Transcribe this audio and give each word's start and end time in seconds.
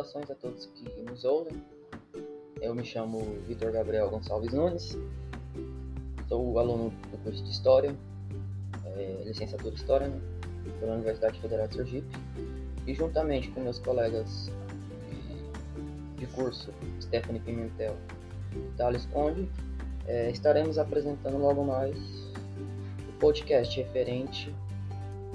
Saudações 0.00 0.30
a 0.30 0.34
todos 0.34 0.66
que 0.66 1.02
nos 1.02 1.24
ouvem. 1.24 1.62
Eu 2.60 2.74
me 2.74 2.84
chamo 2.84 3.20
Vitor 3.46 3.70
Gabriel 3.70 4.08
Gonçalves 4.08 4.52
Nunes, 4.52 4.96
sou 6.26 6.58
aluno 6.58 6.90
do 7.10 7.18
curso 7.18 7.44
de 7.44 7.50
História, 7.50 7.94
é, 8.96 9.22
licenciatura 9.24 9.70
em 9.70 9.74
História, 9.74 10.08
né, 10.08 10.20
pela 10.78 10.94
Universidade 10.94 11.38
Federal 11.40 11.68
de 11.68 11.74
Sergipe, 11.74 12.16
e 12.86 12.94
juntamente 12.94 13.50
com 13.50 13.60
meus 13.60 13.78
colegas 13.78 14.50
de 16.16 16.26
curso, 16.28 16.72
Stephanie 17.00 17.40
Pimentel 17.40 17.96
e 18.52 18.76
Thales 18.76 19.04
Conde, 19.06 19.50
é, 20.06 20.30
estaremos 20.30 20.78
apresentando 20.78 21.36
logo 21.36 21.62
mais 21.62 21.96
o 23.06 23.12
podcast 23.18 23.76
referente 23.78 24.54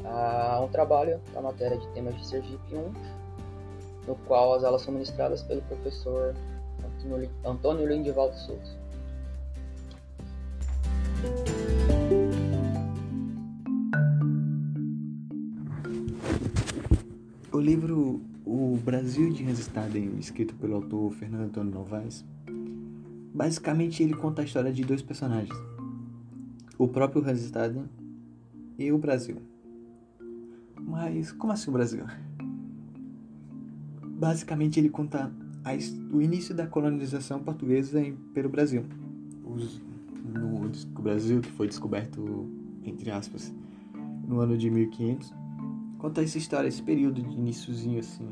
a 0.04 0.60
um 0.64 0.68
trabalho 0.70 1.20
da 1.34 1.42
matéria 1.42 1.78
de 1.78 1.88
temas 1.90 2.16
de 2.16 2.26
Sergipe 2.26 2.76
1 2.76 3.15
no 4.08 4.16
qual 4.28 4.54
as 4.54 4.64
aulas 4.64 4.82
são 4.82 4.94
ministradas 4.94 5.44
pelo 5.44 5.62
professor 5.64 6.34
Antônio 7.44 7.88
Lindivaldo 7.88 8.36
Souza. 8.36 8.86
O 17.52 17.60
livro 17.60 18.22
O 18.46 18.78
Brasil 18.78 19.32
de 19.32 19.48
Hans 19.48 19.60
Staden, 19.60 20.18
escrito 20.20 20.56
pelo 20.56 20.76
autor 20.76 21.12
Fernando 21.14 21.46
Antônio 21.46 21.72
Novaes, 21.72 22.26
basicamente 23.34 24.04
ele 24.04 24.14
conta 24.16 24.42
a 24.42 24.46
história 24.46 24.74
de 24.74 24.84
dois 24.84 25.02
personagens, 25.02 25.58
o 26.78 26.88
próprio 26.88 27.28
Hans 27.28 27.42
Staden 27.42 27.86
e 28.78 28.92
o 28.92 28.98
Brasil. 28.98 29.42
Mas 30.80 31.32
como 31.32 31.54
assim 31.54 31.70
o 31.70 31.74
Brasil? 31.74 32.06
Basicamente 34.16 34.80
ele 34.80 34.90
conta 34.90 35.32
a, 35.64 35.72
o 36.16 36.22
início 36.22 36.56
da 36.56 36.66
colonização 36.66 37.40
portuguesa 37.40 38.02
pelo 38.34 38.50
Brasil. 38.50 38.86
Os, 39.44 39.82
no 40.34 40.66
o 40.98 41.02
Brasil, 41.02 41.42
que 41.42 41.52
foi 41.52 41.68
descoberto, 41.68 42.50
entre 42.84 43.12
aspas, 43.12 43.54
no 44.28 44.40
ano 44.40 44.58
de 44.58 44.70
1500, 44.70 45.34
conta 45.98 46.22
essa 46.22 46.38
história, 46.38 46.68
esse 46.68 46.82
período 46.82 47.22
de 47.22 47.36
iníciozinho 47.36 48.00
assim 48.00 48.28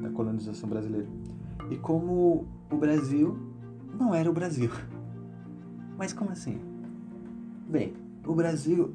da 0.00 0.10
colonização 0.10 0.68
brasileira. 0.68 1.08
E 1.70 1.76
como 1.76 2.46
o 2.70 2.76
Brasil 2.76 3.38
não 3.98 4.14
era 4.14 4.30
o 4.30 4.32
Brasil. 4.32 4.70
Mas 5.98 6.12
como 6.12 6.30
assim? 6.30 6.58
Bem, 7.68 7.92
o 8.26 8.34
Brasil 8.34 8.94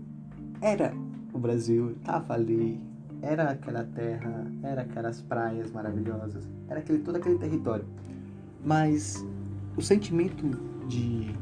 era 0.60 0.94
o 1.34 1.38
Brasil, 1.38 1.92
estava 1.92 2.34
ali 2.34 2.82
era 3.22 3.52
aquela 3.52 3.84
terra, 3.84 4.46
era 4.64 4.82
aquelas 4.82 5.22
praias 5.22 5.72
maravilhosas, 5.72 6.48
era 6.68 6.80
aquele, 6.80 7.00
todo 7.00 7.16
aquele 7.16 7.38
território. 7.38 7.86
Mas 8.64 9.26
o 9.76 9.82
sentimento 9.82 10.50
de 10.88 11.34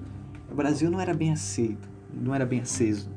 o 0.52 0.56
Brasil 0.56 0.90
não 0.90 1.00
era 1.00 1.14
bem 1.14 1.32
aceito, 1.32 1.90
não 2.14 2.34
era 2.34 2.46
bem 2.46 2.62
aceso. 2.62 3.10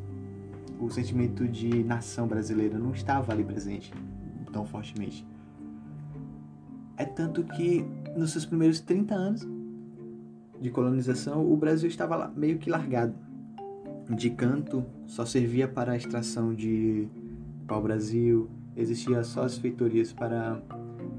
O 0.81 0.91
sentimento 0.91 1.47
de 1.47 1.85
nação 1.85 2.27
brasileira 2.27 2.79
não 2.79 2.93
estava 2.93 3.33
ali 3.33 3.45
presente 3.45 3.93
tão 4.53 4.65
fortemente. 4.65 5.27
É 6.97 7.05
tanto 7.05 7.45
que 7.45 7.85
nos 8.17 8.33
seus 8.33 8.47
primeiros 8.47 8.81
30 8.81 9.15
anos 9.15 9.47
de 10.61 10.71
colonização, 10.71 11.51
o 11.51 11.57
Brasil 11.57 11.89
estava 11.89 12.33
meio 12.35 12.59
que 12.59 12.71
largado. 12.71 13.15
De 14.09 14.31
canto, 14.31 14.85
só 15.05 15.27
servia 15.27 15.69
para 15.69 15.93
a 15.93 15.97
extração 15.97 16.55
de 16.55 17.09
pau-brasil, 17.67 18.49
existia 18.77 19.23
só 19.25 19.43
as 19.43 19.59
feitorias 19.59 20.13
para 20.13 20.63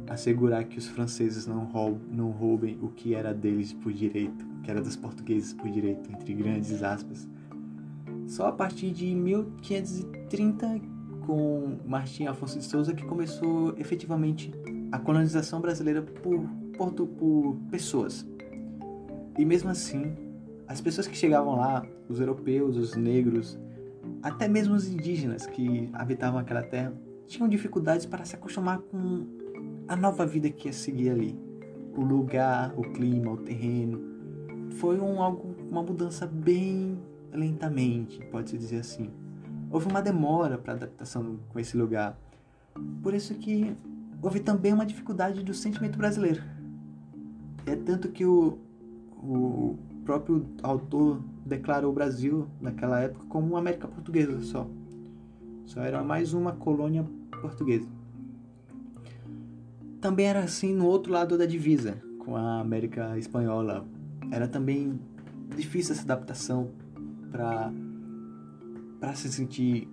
assegurar 0.10 0.64
que 0.66 0.78
os 0.78 0.88
franceses 0.88 1.46
não, 1.46 1.66
roub, 1.66 2.00
não 2.10 2.32
roubem 2.32 2.78
o 2.82 2.90
que 2.90 3.14
era 3.14 3.34
deles 3.34 3.74
por 3.74 3.92
direito, 3.92 4.46
que 4.64 4.72
era 4.72 4.82
dos 4.82 4.96
portugueses 4.96 5.54
por 5.54 5.70
direito, 5.70 6.10
entre 6.12 6.34
grandes 6.34 6.82
aspas. 6.82 7.28
Só 8.26 8.48
a 8.48 8.52
partir 8.52 8.92
de 8.92 9.14
1530, 9.14 10.82
com 11.26 11.78
Martim 11.86 12.26
Afonso 12.26 12.58
de 12.58 12.66
Souza, 12.66 12.94
que 12.94 13.06
começou 13.06 13.74
efetivamente 13.78 14.52
a 14.92 15.00
colonização 15.00 15.60
brasileira 15.60 16.02
por, 16.02 16.42
por, 16.78 16.92
por 16.92 17.58
pessoas. 17.70 18.26
E 19.38 19.46
mesmo 19.46 19.70
assim, 19.70 20.16
as 20.68 20.82
pessoas 20.82 21.08
que 21.08 21.16
chegavam 21.16 21.56
lá, 21.56 21.86
os 22.10 22.20
europeus, 22.20 22.76
os 22.78 22.96
negros, 22.96 23.60
até 24.22 24.48
mesmo 24.48 24.76
os 24.76 24.88
indígenas 24.88 25.46
que 25.46 25.90
habitavam 25.94 26.40
aquela 26.40 26.64
terra, 26.64 26.94
tinham 27.28 27.48
dificuldades 27.48 28.06
para 28.06 28.26
se 28.26 28.36
acostumar 28.36 28.80
com 28.80 29.26
a 29.88 29.96
nova 29.96 30.26
vida 30.26 30.50
que 30.50 30.68
ia 30.68 30.74
seguir 30.74 31.10
ali. 31.10 31.40
O 31.96 32.02
lugar, 32.02 32.74
o 32.78 32.82
clima, 32.82 33.32
o 33.32 33.38
terreno. 33.38 34.00
Foi 34.72 35.00
um, 35.00 35.22
algo, 35.22 35.56
uma 35.70 35.82
mudança 35.82 36.26
bem 36.28 36.98
lentamente, 37.32 38.24
pode-se 38.32 38.58
dizer 38.58 38.80
assim. 38.80 39.10
Houve 39.70 39.88
uma 39.88 40.02
demora 40.02 40.58
para 40.58 40.74
adaptação 40.74 41.40
com 41.50 41.60
esse 41.60 41.76
lugar. 41.76 42.18
Por 43.02 43.14
isso 43.14 43.34
que 43.36 43.76
houve 44.22 44.40
também 44.40 44.74
uma 44.74 44.86
dificuldade 44.86 45.44
do 45.44 45.54
sentimento 45.54 45.98
brasileiro. 45.98 46.44
É 47.66 47.76
tanto 47.76 48.10
que 48.10 48.26
o, 48.26 48.58
o 49.18 49.78
próprio 50.06 50.46
autor 50.64 51.22
declarou 51.48 51.92
o 51.92 51.94
Brasil 51.94 52.48
naquela 52.60 53.00
época 53.00 53.26
como 53.28 53.48
uma 53.48 53.60
América 53.60 53.88
Portuguesa 53.88 54.42
só. 54.42 54.68
Só 55.66 55.82
era 55.82 56.04
mais 56.04 56.34
uma 56.34 56.52
colônia 56.52 57.06
portuguesa. 57.42 57.88
Também 60.00 60.28
era 60.28 60.42
assim 60.42 60.74
no 60.74 60.86
outro 60.86 61.12
lado 61.12 61.38
da 61.38 61.46
divisa, 61.46 62.02
com 62.20 62.36
a 62.36 62.60
América 62.60 63.18
Espanhola. 63.18 63.86
Era 64.32 64.48
também 64.48 65.00
difícil 65.56 65.94
essa 65.94 66.04
adaptação 66.04 66.70
para 67.32 67.72
para 69.00 69.14
se 69.14 69.32
sentir 69.32 69.88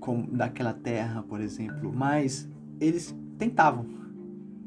como 0.00 0.26
daquela 0.26 0.72
terra, 0.72 1.22
por 1.22 1.40
exemplo, 1.40 1.92
mas 1.92 2.48
eles 2.80 3.14
tentavam. 3.36 3.84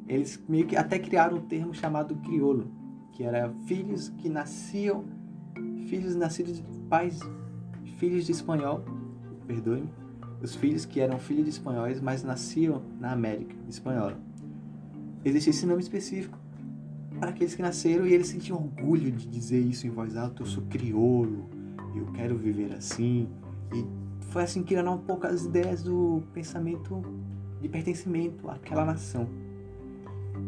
Eles 0.07 0.43
meio 0.47 0.67
que 0.67 0.75
até 0.75 0.99
criaram 0.99 1.37
um 1.37 1.41
termo 1.41 1.73
chamado 1.73 2.15
crioulo, 2.17 2.71
que 3.13 3.23
era 3.23 3.51
filhos 3.65 4.09
que 4.09 4.29
nasciam 4.29 5.03
filhos 5.91 6.15
nascidos 6.15 6.55
de 6.55 6.63
pais 6.89 7.19
filhos 7.97 8.25
de 8.25 8.31
espanhol, 8.31 8.81
perdoe-me, 9.45 9.89
os 10.41 10.55
filhos 10.55 10.85
que 10.85 11.01
eram 11.01 11.19
filhos 11.19 11.43
de 11.43 11.49
espanhóis, 11.49 11.99
mas 11.99 12.23
nasciam 12.23 12.81
na 12.97 13.11
América 13.11 13.53
espanhola. 13.67 14.17
Existia 15.25 15.51
esse 15.51 15.65
nome 15.65 15.81
específico 15.81 16.39
para 17.19 17.31
aqueles 17.31 17.53
que 17.53 17.61
nasceram 17.61 18.07
e 18.07 18.13
eles 18.13 18.27
sentiam 18.27 18.57
orgulho 18.57 19.11
de 19.11 19.27
dizer 19.27 19.59
isso 19.59 19.85
em 19.85 19.89
voz 19.89 20.15
alta: 20.15 20.41
eu 20.41 20.45
sou 20.45 20.63
crioulo, 20.63 21.49
eu 21.93 22.05
quero 22.13 22.37
viver 22.37 22.73
assim. 22.73 23.27
E 23.73 23.85
foi 24.31 24.43
assim 24.43 24.63
que 24.63 24.73
eram 24.73 24.95
um 24.95 24.99
pouco 24.99 25.27
as 25.27 25.43
ideias 25.43 25.83
do 25.83 26.23
pensamento 26.33 27.03
de 27.61 27.67
pertencimento 27.67 28.49
àquela 28.49 28.85
nação. 28.85 29.27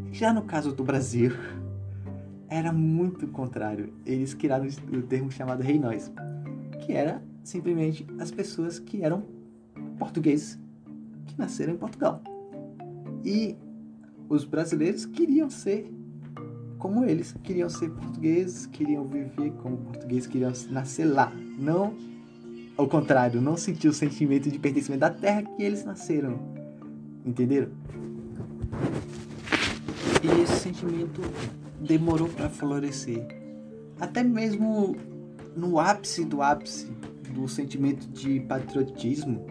Já 0.09 0.31
no 0.33 0.43
caso 0.43 0.71
do 0.71 0.85
Brasil, 0.85 1.33
era 2.49 2.71
muito 2.71 3.27
contrário. 3.27 3.93
Eles 4.05 4.33
criaram 4.33 4.67
o 4.91 5.01
termo 5.03 5.31
chamado 5.31 5.61
Rei 5.61 5.79
Nós, 5.79 6.11
que 6.85 6.93
era 6.93 7.21
simplesmente 7.43 8.05
as 8.19 8.31
pessoas 8.31 8.79
que 8.79 9.03
eram 9.03 9.23
portugueses 9.97 10.59
que 11.27 11.37
nasceram 11.37 11.73
em 11.73 11.77
Portugal. 11.77 12.21
E 13.23 13.55
os 14.29 14.43
brasileiros 14.45 15.05
queriam 15.05 15.49
ser 15.49 15.91
como 16.77 17.05
eles, 17.05 17.33
queriam 17.43 17.69
ser 17.69 17.89
portugueses, 17.91 18.65
queriam 18.65 19.05
viver 19.05 19.51
como 19.61 19.77
portugueses, 19.77 20.27
queriam 20.27 20.51
nascer 20.69 21.05
lá, 21.05 21.31
não 21.57 21.95
ao 22.75 22.87
contrário, 22.87 23.39
não 23.39 23.55
sentir 23.55 23.87
o 23.87 23.93
sentimento 23.93 24.49
de 24.49 24.57
pertencimento 24.57 25.01
da 25.01 25.09
terra 25.09 25.43
que 25.43 25.61
eles 25.61 25.85
nasceram. 25.85 26.39
Entenderam? 27.23 27.69
E 30.23 30.41
esse 30.41 30.59
sentimento 30.59 31.21
demorou 31.83 32.29
para 32.29 32.49
florescer. 32.49 33.25
Até 33.99 34.23
mesmo 34.23 34.95
no 35.55 35.79
ápice 35.79 36.25
do 36.25 36.41
ápice 36.41 36.91
do 37.33 37.47
sentimento 37.47 38.07
de 38.07 38.39
patriotismo, 38.41 39.45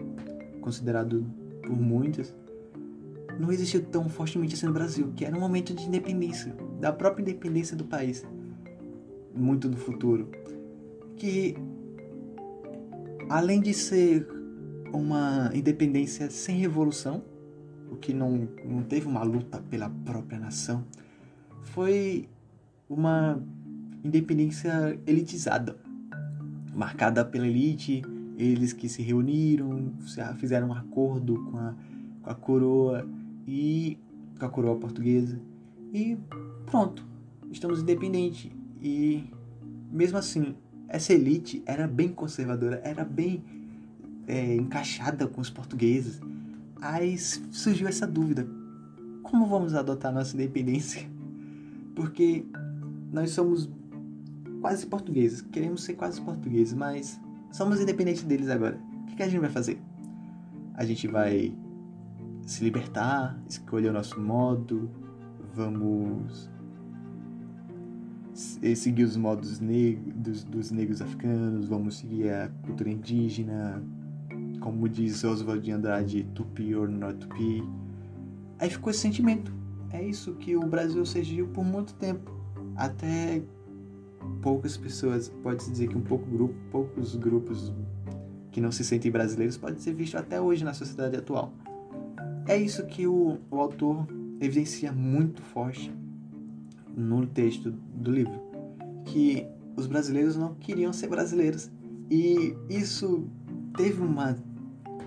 considerado 0.61 1.25
por 1.61 1.77
muitos, 1.77 2.33
não 3.39 3.51
existiu 3.51 3.83
tão 3.83 4.09
fortemente 4.09 4.53
assim 4.53 4.65
no 4.65 4.73
Brasil, 4.73 5.11
que 5.15 5.25
era 5.25 5.35
um 5.35 5.39
momento 5.39 5.73
de 5.73 5.85
independência, 5.85 6.55
da 6.79 6.91
própria 6.91 7.23
independência 7.23 7.75
do 7.75 7.83
país, 7.83 8.25
muito 9.33 9.69
no 9.69 9.77
futuro. 9.77 10.29
Que, 11.15 11.55
além 13.29 13.59
de 13.59 13.73
ser 13.73 14.27
uma 14.93 15.51
independência 15.53 16.29
sem 16.29 16.57
revolução, 16.57 17.23
o 17.91 17.95
que 17.95 18.13
não, 18.13 18.47
não 18.63 18.83
teve 18.83 19.07
uma 19.07 19.23
luta 19.23 19.61
pela 19.69 19.89
própria 19.89 20.39
nação, 20.39 20.85
foi 21.63 22.27
uma 22.89 23.41
independência 24.03 24.99
elitizada, 25.07 25.77
marcada 26.73 27.23
pela 27.23 27.47
elite 27.47 28.03
eles 28.37 28.73
que 28.73 28.89
se 28.89 29.01
reuniram, 29.01 29.93
fizeram 30.37 30.69
um 30.69 30.73
acordo 30.73 31.35
com 31.45 31.57
a, 31.57 31.75
com 32.21 32.29
a 32.29 32.35
coroa 32.35 33.07
e 33.47 33.97
com 34.39 34.45
a 34.45 34.49
coroa 34.49 34.75
portuguesa 34.77 35.39
E 35.93 36.17
pronto, 36.65 37.05
estamos 37.51 37.81
independentes. 37.81 38.51
E 38.81 39.23
mesmo 39.91 40.17
assim, 40.17 40.55
essa 40.87 41.13
elite 41.13 41.61
era 41.65 41.87
bem 41.87 42.09
conservadora, 42.09 42.81
era 42.83 43.05
bem 43.05 43.43
é, 44.27 44.55
encaixada 44.55 45.27
com 45.27 45.39
os 45.39 45.49
portugueses. 45.49 46.19
Aí 46.81 47.17
surgiu 47.17 47.87
essa 47.87 48.07
dúvida: 48.07 48.47
como 49.21 49.45
vamos 49.45 49.75
adotar 49.75 50.11
nossa 50.11 50.35
independência? 50.35 51.12
Porque 51.95 52.45
nós 53.11 53.31
somos 53.31 53.69
quase 54.61 54.87
portugueses, 54.87 55.41
queremos 55.41 55.83
ser 55.83 55.93
quase 55.93 56.21
portugueses, 56.21 56.73
mas 56.73 57.19
somos 57.51 57.79
independentes 57.79 58.23
deles 58.23 58.49
agora. 58.49 58.79
O 59.03 59.05
que, 59.07 59.15
que 59.15 59.23
a 59.23 59.27
gente 59.27 59.41
vai 59.41 59.49
fazer? 59.49 59.79
A 60.73 60.85
gente 60.85 61.07
vai 61.07 61.55
se 62.45 62.63
libertar, 62.63 63.39
escolher 63.47 63.89
o 63.89 63.93
nosso 63.93 64.19
modo, 64.19 64.89
vamos 65.53 66.49
seguir 68.33 69.03
os 69.03 69.15
modos 69.15 69.59
negros, 69.59 70.13
dos, 70.15 70.43
dos 70.43 70.71
negros 70.71 71.01
africanos, 71.01 71.67
vamos 71.67 71.97
seguir 71.97 72.29
a 72.29 72.49
cultura 72.63 72.89
indígena, 72.89 73.83
como 74.59 74.89
diz 74.89 75.23
Oswald 75.23 75.63
de 75.63 75.71
Andrade, 75.71 76.23
tupi 76.33 76.73
or 76.73 76.89
not 76.89 77.19
tupi. 77.19 77.63
Aí 78.59 78.69
ficou 78.69 78.89
esse 78.91 78.99
sentimento. 78.99 79.53
É 79.93 80.03
isso 80.03 80.33
que 80.33 80.55
o 80.57 80.61
Brasil 80.61 81.05
surgiu 81.05 81.47
por 81.47 81.63
muito 81.63 81.93
tempo. 81.93 82.31
Até 82.75 83.41
poucas 84.41 84.75
pessoas, 84.75 85.29
pode-se 85.41 85.71
dizer 85.71 85.87
que 85.87 85.97
um 85.97 86.01
pouco 86.01 86.25
grupo, 86.25 86.55
poucos 86.71 87.15
grupos 87.15 87.71
que 88.51 88.59
não 88.59 88.71
se 88.71 88.83
sentem 88.83 89.11
brasileiros 89.11 89.55
pode 89.55 89.81
ser 89.81 89.93
visto 89.93 90.17
até 90.17 90.41
hoje 90.41 90.63
na 90.63 90.73
sociedade 90.73 91.15
atual. 91.15 91.53
É 92.47 92.57
isso 92.57 92.85
que 92.85 93.07
o, 93.07 93.37
o 93.49 93.59
autor 93.59 94.07
evidencia 94.41 94.91
muito 94.91 95.41
forte 95.41 95.93
no 96.95 97.25
texto 97.25 97.71
do 97.71 98.11
livro, 98.11 98.41
que 99.05 99.47
os 99.75 99.87
brasileiros 99.87 100.35
não 100.35 100.53
queriam 100.55 100.91
ser 100.91 101.07
brasileiros. 101.07 101.71
E 102.09 102.55
isso 102.69 103.27
teve 103.77 104.01
uma 104.01 104.35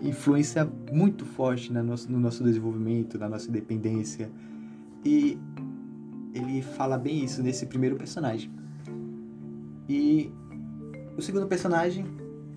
influência 0.02 0.68
muito 0.92 1.24
forte 1.24 1.72
no 1.72 1.82
nosso, 1.82 2.10
no 2.10 2.18
nosso 2.18 2.42
desenvolvimento, 2.42 3.18
na 3.18 3.28
nossa 3.28 3.48
independência. 3.48 4.30
E 5.04 5.38
ele 6.34 6.62
fala 6.62 6.98
bem 6.98 7.24
isso 7.24 7.42
nesse 7.42 7.66
primeiro 7.66 7.96
personagem. 7.96 8.50
E 9.88 10.32
o 11.16 11.22
segundo 11.22 11.46
personagem 11.46 12.04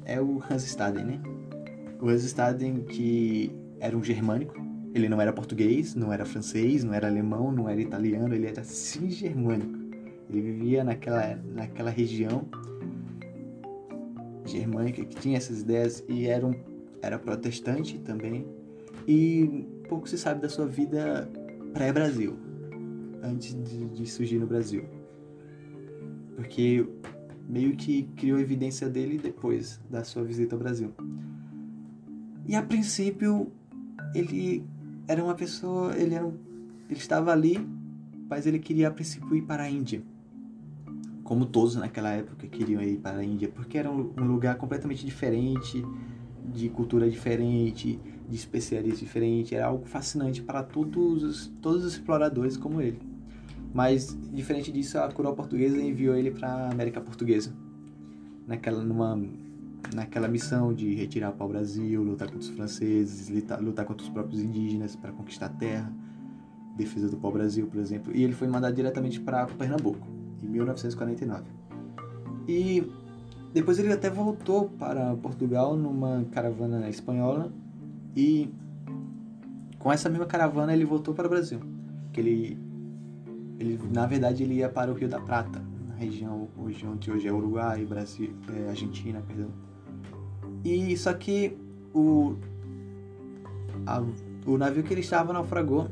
é 0.05 0.19
o 0.19 0.41
Hans 0.49 0.65
Staden, 0.65 1.05
né? 1.05 1.21
O 2.01 2.09
Hans 2.09 2.23
Staden 2.23 2.81
que 2.81 3.51
era 3.79 3.95
um 3.95 4.03
germânico, 4.03 4.55
ele 4.93 5.07
não 5.07 5.21
era 5.21 5.31
português, 5.31 5.95
não 5.95 6.11
era 6.11 6.25
francês, 6.25 6.83
não 6.83 6.93
era 6.93 7.07
alemão, 7.07 7.51
não 7.51 7.69
era 7.69 7.79
italiano, 7.79 8.33
ele 8.33 8.47
era 8.47 8.63
sim 8.63 9.09
germânico. 9.09 9.77
Ele 10.29 10.41
vivia 10.41 10.83
naquela, 10.83 11.35
naquela 11.53 11.89
região 11.89 12.45
germânica 14.45 15.03
que 15.05 15.15
tinha 15.15 15.37
essas 15.37 15.61
ideias 15.61 16.03
e 16.07 16.27
era, 16.27 16.45
um, 16.45 16.53
era 17.01 17.17
protestante 17.19 17.97
também. 17.99 18.45
E 19.07 19.65
pouco 19.87 20.07
se 20.07 20.17
sabe 20.17 20.41
da 20.41 20.49
sua 20.49 20.65
vida 20.65 21.29
pré-Brasil, 21.73 22.35
antes 23.23 23.53
de, 23.53 23.89
de 23.89 24.07
surgir 24.07 24.39
no 24.39 24.47
Brasil. 24.47 24.83
Porque 26.35 26.87
meio 27.47 27.75
que 27.75 28.03
criou 28.15 28.39
evidência 28.39 28.87
dele 28.87 29.17
depois 29.17 29.79
da 29.89 30.03
sua 30.03 30.23
visita 30.23 30.55
ao 30.55 30.59
Brasil. 30.59 30.93
E 32.47 32.55
a 32.55 32.61
princípio 32.61 33.51
ele 34.13 34.63
era 35.07 35.23
uma 35.23 35.35
pessoa, 35.35 35.95
ele 35.95 36.13
era 36.13 36.25
um, 36.25 36.33
ele 36.89 36.99
estava 36.99 37.31
ali, 37.31 37.59
mas 38.29 38.45
ele 38.45 38.59
queria 38.59 38.87
a 38.87 38.91
princípio 38.91 39.35
ir 39.35 39.41
para 39.41 39.63
a 39.63 39.69
Índia. 39.69 40.01
Como 41.23 41.45
todos 41.45 41.75
naquela 41.75 42.09
época 42.11 42.47
queriam 42.47 42.81
ir 42.81 42.97
para 42.97 43.17
a 43.17 43.23
Índia, 43.23 43.49
porque 43.49 43.77
era 43.77 43.91
um, 43.91 44.11
um 44.17 44.25
lugar 44.25 44.55
completamente 44.57 45.05
diferente, 45.05 45.83
de 46.53 46.69
cultura 46.69 47.09
diferente, 47.09 47.99
de 48.29 48.35
especiarias 48.35 48.99
diferentes, 48.99 49.51
era 49.53 49.65
algo 49.65 49.85
fascinante 49.85 50.41
para 50.41 50.61
todos 50.61 51.23
os, 51.23 51.47
todos 51.61 51.83
os 51.83 51.93
exploradores 51.93 52.55
como 52.55 52.79
ele. 52.79 52.99
Mas 53.73 54.15
diferente 54.31 54.71
disso, 54.71 54.99
a 54.99 55.11
coroa 55.11 55.33
portuguesa 55.35 55.81
enviou 55.81 56.15
ele 56.15 56.31
para 56.31 56.47
a 56.47 56.71
América 56.71 57.01
Portuguesa, 57.01 57.53
naquela 58.47 58.83
numa 58.83 59.19
naquela 59.95 60.27
missão 60.27 60.73
de 60.73 60.93
retirar 60.93 61.31
para 61.31 61.45
o 61.45 61.49
Brasil, 61.49 62.03
lutar 62.03 62.27
contra 62.27 62.43
os 62.43 62.49
franceses, 62.49 63.29
lutar, 63.29 63.59
lutar 63.59 63.85
contra 63.85 64.03
os 64.03 64.09
próprios 64.09 64.41
indígenas 64.41 64.95
para 64.95 65.11
conquistar 65.11 65.47
a 65.47 65.49
terra, 65.49 65.91
defesa 66.75 67.09
do 67.09 67.17
pau-brasil, 67.17 67.65
por 67.65 67.79
exemplo. 67.79 68.15
E 68.15 68.23
ele 68.23 68.33
foi 68.33 68.47
mandado 68.47 68.75
diretamente 68.75 69.19
para 69.19 69.47
Pernambuco, 69.47 70.05
em 70.43 70.47
1949. 70.47 71.43
E 72.47 72.91
depois 73.53 73.79
ele 73.79 73.91
até 73.91 74.09
voltou 74.09 74.69
para 74.69 75.15
Portugal 75.15 75.75
numa 75.75 76.23
caravana 76.31 76.87
espanhola 76.89 77.51
e 78.15 78.49
com 79.77 79.91
essa 79.91 80.09
mesma 80.09 80.25
caravana 80.25 80.73
ele 80.73 80.85
voltou 80.85 81.13
para 81.13 81.27
o 81.27 81.29
Brasil. 81.29 81.59
Que 82.11 82.19
ele, 82.19 82.59
ele 83.59 83.79
na 83.91 84.05
verdade 84.05 84.43
ele 84.43 84.55
ia 84.55 84.69
para 84.69 84.91
o 84.91 84.93
Rio 84.93 85.07
da 85.07 85.19
Prata, 85.19 85.61
na 85.87 85.95
região, 85.95 86.49
região 86.65 86.97
que 86.97 87.09
hoje 87.09 87.27
é 87.27 87.33
Uruguai, 87.33 87.85
Brasil, 87.85 88.33
é, 88.55 88.69
Argentina, 88.69 89.21
perdão. 89.25 89.51
E 90.63 90.95
só 90.97 91.13
que 91.13 91.57
o, 91.93 92.35
a, 93.85 94.03
o 94.45 94.57
navio 94.57 94.83
que 94.83 94.93
ele 94.93 95.01
estava 95.01 95.31
naufragou 95.31 95.87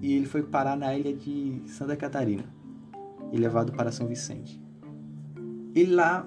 e 0.00 0.14
ele 0.14 0.26
foi 0.26 0.42
parar 0.42 0.76
na 0.76 0.96
ilha 0.96 1.12
de 1.12 1.62
Santa 1.66 1.94
Catarina 1.96 2.44
e 3.30 3.36
levado 3.36 3.72
para 3.72 3.92
São 3.92 4.06
Vicente. 4.06 4.60
E 5.74 5.84
lá 5.84 6.26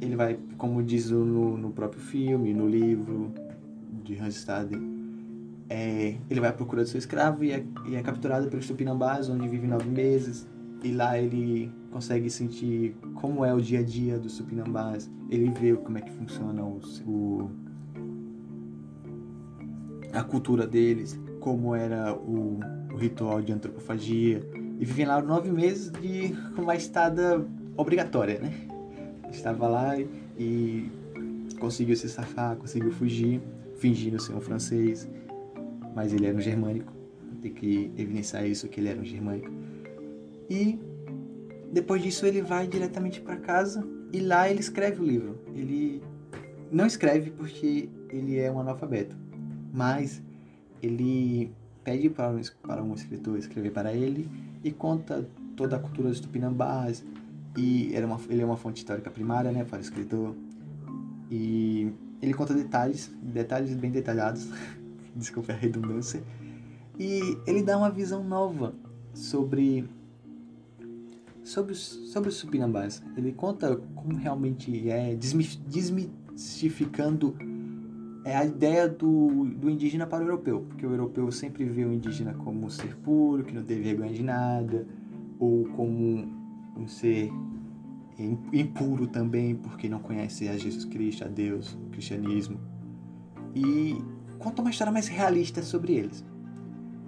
ele 0.00 0.16
vai, 0.16 0.38
como 0.58 0.82
diz 0.82 1.10
no, 1.10 1.56
no 1.56 1.70
próprio 1.70 2.00
filme, 2.00 2.52
no 2.52 2.68
livro 2.68 3.32
de 4.04 4.16
Hans 4.18 4.36
Stade, 4.36 4.78
é, 5.68 6.16
ele 6.28 6.40
vai 6.40 6.50
à 6.50 6.52
procura 6.52 6.82
do 6.82 6.88
seu 6.88 6.98
escravo 6.98 7.42
e 7.42 7.50
é, 7.50 7.64
e 7.86 7.96
é 7.96 8.02
capturado 8.02 8.48
pelos 8.48 8.66
Tupinambás, 8.66 9.28
onde 9.28 9.48
vive 9.48 9.66
nove 9.66 9.88
meses. 9.88 10.46
E 10.82 10.92
lá 10.92 11.18
ele 11.18 11.72
consegue 11.90 12.28
sentir 12.28 12.94
como 13.14 13.44
é 13.44 13.54
o 13.54 13.60
dia 13.60 13.80
a 13.80 13.82
dia 13.82 14.18
dos 14.18 14.36
Tupinambás. 14.36 15.10
Ele 15.30 15.50
vê 15.50 15.74
como 15.74 15.96
é 15.96 16.02
que 16.02 16.12
funciona 16.12 16.62
o, 16.62 16.80
o 17.06 17.50
a 20.12 20.22
cultura 20.22 20.66
deles, 20.66 21.18
como 21.40 21.74
era 21.74 22.14
o, 22.14 22.60
o, 22.92 22.96
ritual 22.96 23.40
de 23.40 23.52
antropofagia. 23.52 24.46
E 24.78 24.84
vivem 24.84 25.06
lá 25.06 25.22
nove 25.22 25.50
meses 25.50 25.90
de 25.90 26.34
uma 26.56 26.76
estada 26.76 27.44
obrigatória, 27.76 28.38
né? 28.38 28.52
Estava 29.30 29.66
lá 29.66 29.98
e 30.38 30.90
conseguiu 31.58 31.96
se 31.96 32.08
safar, 32.08 32.56
conseguiu 32.56 32.92
fugir, 32.92 33.40
fingindo 33.84 34.18
ser 34.18 34.32
um 34.32 34.40
francês, 34.40 35.06
mas 35.94 36.14
ele 36.14 36.24
era 36.24 36.34
um 36.34 36.40
germânico. 36.40 36.90
Tem 37.42 37.52
que 37.52 37.92
evidenciar 37.98 38.46
isso 38.46 38.66
que 38.66 38.80
ele 38.80 38.88
era 38.88 38.98
um 38.98 39.04
germânico. 39.04 39.50
E 40.48 40.78
depois 41.70 42.02
disso 42.02 42.24
ele 42.24 42.40
vai 42.40 42.66
diretamente 42.66 43.20
para 43.20 43.36
casa 43.36 43.86
e 44.10 44.20
lá 44.20 44.48
ele 44.48 44.60
escreve 44.60 45.02
o 45.02 45.04
livro. 45.04 45.38
Ele 45.54 46.02
não 46.72 46.86
escreve 46.86 47.30
porque 47.30 47.90
ele 48.08 48.38
é 48.38 48.50
um 48.50 48.58
analfabeto, 48.58 49.14
mas 49.70 50.22
ele 50.82 51.52
pede 51.84 52.08
para 52.08 52.30
um, 52.30 52.40
para 52.66 52.82
um 52.82 52.94
escritor 52.94 53.36
escrever 53.36 53.70
para 53.70 53.92
ele 53.92 54.26
e 54.64 54.72
conta 54.72 55.28
toda 55.54 55.76
a 55.76 55.78
cultura 55.78 56.08
dos 56.08 56.20
tupinambás 56.20 57.04
e 57.54 57.94
era 57.94 58.06
uma, 58.06 58.18
ele 58.30 58.40
é 58.40 58.46
uma 58.46 58.56
fonte 58.56 58.78
histórica 58.78 59.10
primária, 59.10 59.52
né, 59.52 59.62
para 59.62 59.76
o 59.76 59.82
escritor. 59.82 60.34
E 61.30 61.92
ele 62.24 62.34
conta 62.34 62.54
detalhes, 62.54 63.12
detalhes 63.22 63.74
bem 63.74 63.90
detalhados, 63.90 64.48
desculpa 65.14 65.52
a 65.52 65.56
redundância, 65.56 66.24
e 66.98 67.36
ele 67.46 67.62
dá 67.62 67.76
uma 67.76 67.90
visão 67.90 68.24
nova 68.24 68.74
sobre 69.12 69.84
sobre 71.42 71.74
sobre 71.74 72.30
os 72.30 72.36
supinambás. 72.36 73.02
Ele 73.16 73.32
conta 73.32 73.76
como 73.94 74.16
realmente 74.16 74.88
é, 74.88 75.14
desmistificando 75.14 77.36
é, 78.24 78.34
a 78.34 78.46
ideia 78.46 78.88
do, 78.88 79.44
do 79.44 79.68
indígena 79.68 80.06
para 80.06 80.24
o 80.24 80.26
europeu. 80.26 80.64
Porque 80.68 80.86
o 80.86 80.90
europeu 80.90 81.30
sempre 81.30 81.64
vê 81.64 81.84
o 81.84 81.92
indígena 81.92 82.32
como 82.32 82.64
um 82.64 82.70
ser 82.70 82.96
puro, 82.96 83.44
que 83.44 83.52
não 83.52 83.62
tem 83.62 83.82
vergonha 83.82 84.14
de 84.14 84.22
nada, 84.22 84.86
ou 85.38 85.66
como 85.76 86.26
um 86.76 86.88
ser 86.88 87.30
impuro 88.52 89.06
também, 89.06 89.54
porque 89.54 89.88
não 89.88 89.98
conhece 89.98 90.48
a 90.48 90.56
Jesus 90.56 90.84
Cristo, 90.84 91.24
a 91.24 91.28
Deus, 91.28 91.74
o 91.74 91.90
cristianismo. 91.90 92.58
E 93.54 93.96
conta 94.38 94.62
uma 94.62 94.70
história 94.70 94.92
mais 94.92 95.08
realista 95.08 95.62
sobre 95.62 95.94
eles. 95.94 96.24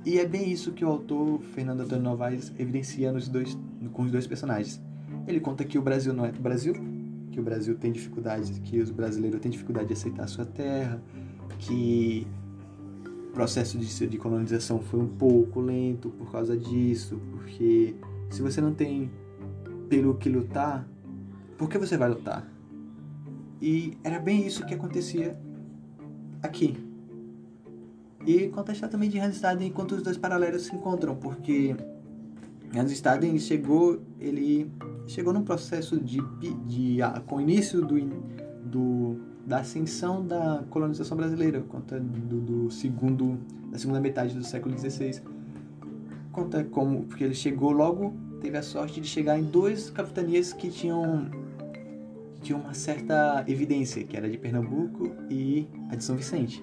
E 0.04 0.18
é 0.18 0.26
bem 0.26 0.50
isso 0.50 0.72
que 0.72 0.84
o 0.84 0.88
autor 0.88 1.40
Fernando 1.54 1.80
Antônio 1.80 2.04
Novaes 2.04 2.52
evidencia 2.58 3.12
nos 3.12 3.28
dois, 3.28 3.58
com 3.92 4.02
os 4.02 4.10
dois 4.10 4.26
personagens. 4.26 4.80
Ele 5.26 5.40
conta 5.40 5.64
que 5.64 5.78
o 5.78 5.82
Brasil 5.82 6.12
não 6.12 6.25
é 6.25 6.30
do 6.30 6.40
Brasil, 6.40 6.75
que 7.32 7.40
o 7.40 7.42
Brasil 7.42 7.76
tem 7.76 7.90
dificuldade, 7.90 8.60
que 8.60 8.80
os 8.80 8.90
brasileiros 8.90 9.40
têm 9.40 9.50
dificuldade 9.50 9.88
de 9.88 9.94
aceitar 9.94 10.25
a 10.25 10.28
sua 10.28 10.44
terra, 10.44 11.02
que 11.58 12.26
processo 13.36 13.76
de, 13.76 14.06
de 14.06 14.16
colonização 14.16 14.80
foi 14.80 14.98
um 14.98 15.06
pouco 15.06 15.60
lento 15.60 16.08
por 16.08 16.32
causa 16.32 16.56
disso, 16.56 17.20
porque 17.32 17.94
se 18.30 18.40
você 18.40 18.62
não 18.62 18.72
tem 18.72 19.10
pelo 19.90 20.14
que 20.14 20.30
lutar, 20.30 20.88
por 21.56 21.68
que 21.68 21.78
você 21.78 21.96
vai 21.96 22.08
lutar? 22.08 22.46
E 23.60 23.96
era 24.04 24.18
bem 24.18 24.46
isso 24.46 24.64
que 24.66 24.75
acontecia 24.75 25.38
aqui. 26.42 26.76
E 28.26 28.48
contestar 28.48 28.90
também 28.90 29.08
de 29.08 29.18
Hans 29.18 29.36
Staden 29.36 29.68
enquanto 29.68 29.92
os 29.92 30.02
dois 30.02 30.16
paralelos 30.16 30.62
se 30.66 30.75
encontram, 30.75 31.14
porque 31.14 31.76
Hans 32.75 32.90
Staden 32.90 33.38
chegou, 33.38 34.00
ele 34.20 34.70
chegou 35.06 35.32
num 35.32 35.44
processo 35.44 35.98
de, 35.98 36.20
de, 36.38 36.54
de 36.54 36.98
com 37.26 37.36
o 37.36 37.40
início 37.40 37.84
do, 37.86 37.96
do 38.64 39.16
da 39.46 39.58
ascensão 39.58 40.26
da 40.26 40.64
colonização 40.70 41.16
brasileira, 41.16 41.60
conta 41.62 42.00
do, 42.00 42.40
do, 42.40 42.70
segundo 42.70 43.38
da 43.70 43.78
segunda 43.78 44.00
metade 44.00 44.34
do 44.34 44.44
século 44.44 44.76
XVI. 44.76 45.22
Conta 46.32 46.64
como 46.64 47.04
porque 47.04 47.22
ele 47.22 47.34
chegou 47.34 47.70
logo, 47.70 48.12
teve 48.40 48.58
a 48.58 48.62
sorte 48.62 49.00
de 49.00 49.06
chegar 49.06 49.38
em 49.38 49.44
duas 49.44 49.88
capitanias 49.88 50.52
que 50.52 50.68
tinham 50.68 51.30
uma 52.55 52.75
certa 52.75 53.45
evidência, 53.47 54.05
que 54.05 54.17
era 54.17 54.29
de 54.29 54.38
Pernambuco 54.38 55.12
e 55.31 55.67
a 55.91 55.97
de 55.97 56.05
São 56.05 56.17
Vicente. 56.17 56.62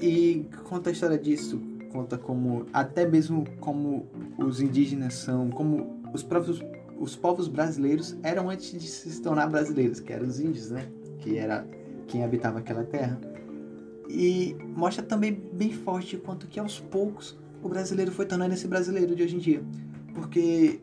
E 0.00 0.48
conta 0.64 0.90
a 0.90 0.92
história 0.92 1.18
disso, 1.18 1.60
conta 1.92 2.18
como 2.18 2.66
até 2.72 3.06
mesmo 3.06 3.44
como 3.60 4.06
os 4.38 4.60
indígenas 4.60 5.14
são, 5.14 5.50
como 5.50 6.00
os 6.12 6.22
próprios 6.22 6.62
os 6.98 7.14
povos 7.14 7.46
brasileiros 7.46 8.16
eram 8.22 8.48
antes 8.48 8.72
de 8.72 8.86
se 8.88 9.20
tornar 9.20 9.48
brasileiros, 9.48 10.00
que 10.00 10.12
eram 10.12 10.26
os 10.26 10.40
índios, 10.40 10.70
né? 10.70 10.88
que 11.18 11.36
era 11.36 11.66
quem 12.06 12.24
habitava 12.24 12.58
aquela 12.58 12.84
terra. 12.84 13.20
E 14.08 14.56
mostra 14.74 15.04
também 15.04 15.32
bem 15.52 15.72
forte 15.72 16.16
quanto 16.16 16.46
que 16.46 16.58
aos 16.58 16.78
poucos 16.78 17.36
o 17.62 17.68
brasileiro 17.68 18.12
foi 18.12 18.24
tornando 18.26 18.54
esse 18.54 18.66
brasileiro 18.66 19.14
de 19.14 19.22
hoje 19.22 19.36
em 19.36 19.38
dia. 19.38 19.62
Porque 20.14 20.80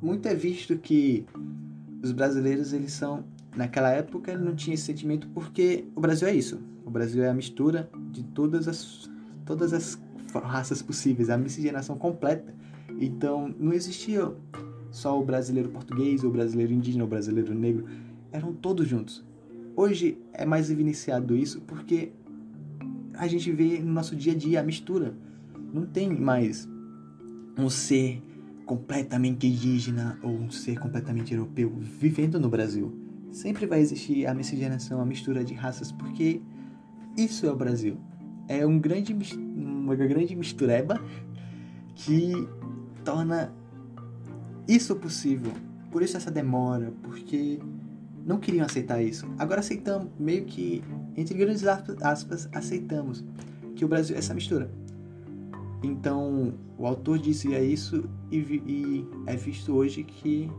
muito 0.00 0.26
é 0.28 0.34
visto 0.34 0.78
que 0.78 1.26
os 2.04 2.12
brasileiros, 2.12 2.72
eles 2.72 2.92
são 2.92 3.24
naquela 3.56 3.90
época 3.90 4.36
não 4.36 4.54
tinha 4.54 4.74
esse 4.74 4.84
sentimento 4.84 5.28
porque 5.28 5.84
o 5.94 6.00
Brasil 6.00 6.28
é 6.28 6.34
isso. 6.34 6.60
O 6.84 6.90
Brasil 6.90 7.24
é 7.24 7.28
a 7.28 7.34
mistura 7.34 7.88
de 8.12 8.22
todas 8.22 8.68
as 8.68 9.10
todas 9.44 9.72
as 9.72 9.98
raças 10.32 10.82
possíveis, 10.82 11.30
a 11.30 11.36
miscigenação 11.36 11.96
completa. 11.96 12.54
Então, 12.98 13.54
não 13.58 13.72
existia 13.72 14.32
só 14.90 15.20
o 15.20 15.24
brasileiro 15.24 15.68
português, 15.68 16.24
o 16.24 16.30
brasileiro 16.30 16.72
indígena, 16.72 17.04
o 17.04 17.06
brasileiro 17.06 17.54
negro, 17.54 17.86
eram 18.32 18.52
todos 18.52 18.88
juntos. 18.88 19.24
Hoje 19.76 20.18
é 20.32 20.46
mais 20.46 20.70
evidenciado 20.70 21.36
isso 21.36 21.60
porque 21.62 22.12
a 23.14 23.26
gente 23.26 23.50
vê 23.52 23.78
no 23.80 23.92
nosso 23.92 24.16
dia 24.16 24.32
a 24.32 24.36
dia 24.36 24.60
a 24.60 24.62
mistura. 24.62 25.14
Não 25.72 25.84
tem 25.84 26.08
mais 26.08 26.68
um 27.58 27.68
ser 27.68 28.22
completamente 28.64 29.46
indígena 29.46 30.18
ou 30.22 30.30
um 30.30 30.50
ser 30.50 30.78
completamente 30.78 31.34
europeu 31.34 31.72
vivendo 31.78 32.40
no 32.40 32.48
Brasil. 32.48 32.92
Sempre 33.30 33.66
vai 33.66 33.80
existir 33.80 34.26
a 34.26 34.34
miscigenação, 34.34 35.00
a 35.00 35.04
mistura 35.04 35.44
de 35.44 35.54
raças, 35.54 35.90
porque 35.92 36.40
isso 37.16 37.46
é 37.46 37.50
o 37.50 37.56
Brasil. 37.56 37.96
É 38.48 38.66
um 38.66 38.78
grande, 38.78 39.16
uma 39.56 39.94
grande 39.94 40.34
mistureba 40.36 41.00
que 41.94 42.32
torna 43.04 43.52
isso 44.68 44.94
possível. 44.96 45.52
Por 45.90 46.02
isso 46.02 46.16
essa 46.16 46.30
demora, 46.30 46.92
porque 47.02 47.58
não 48.24 48.38
queriam 48.38 48.64
aceitar 48.64 49.02
isso. 49.02 49.26
Agora 49.38 49.60
aceitamos, 49.60 50.08
meio 50.18 50.44
que, 50.44 50.82
entre 51.16 51.36
grandes 51.36 51.64
aspas, 51.66 52.48
aceitamos 52.52 53.24
que 53.76 53.84
o 53.84 53.88
Brasil 53.88 54.16
é 54.16 54.18
essa 54.18 54.34
mistura. 54.34 54.70
Então, 55.82 56.54
o 56.78 56.86
autor 56.86 57.18
disse 57.18 57.54
é 57.54 57.62
isso 57.62 58.04
e, 58.30 58.38
e 58.38 59.06
é 59.26 59.36
visto 59.36 59.74
hoje 59.74 60.02
que 60.02 60.50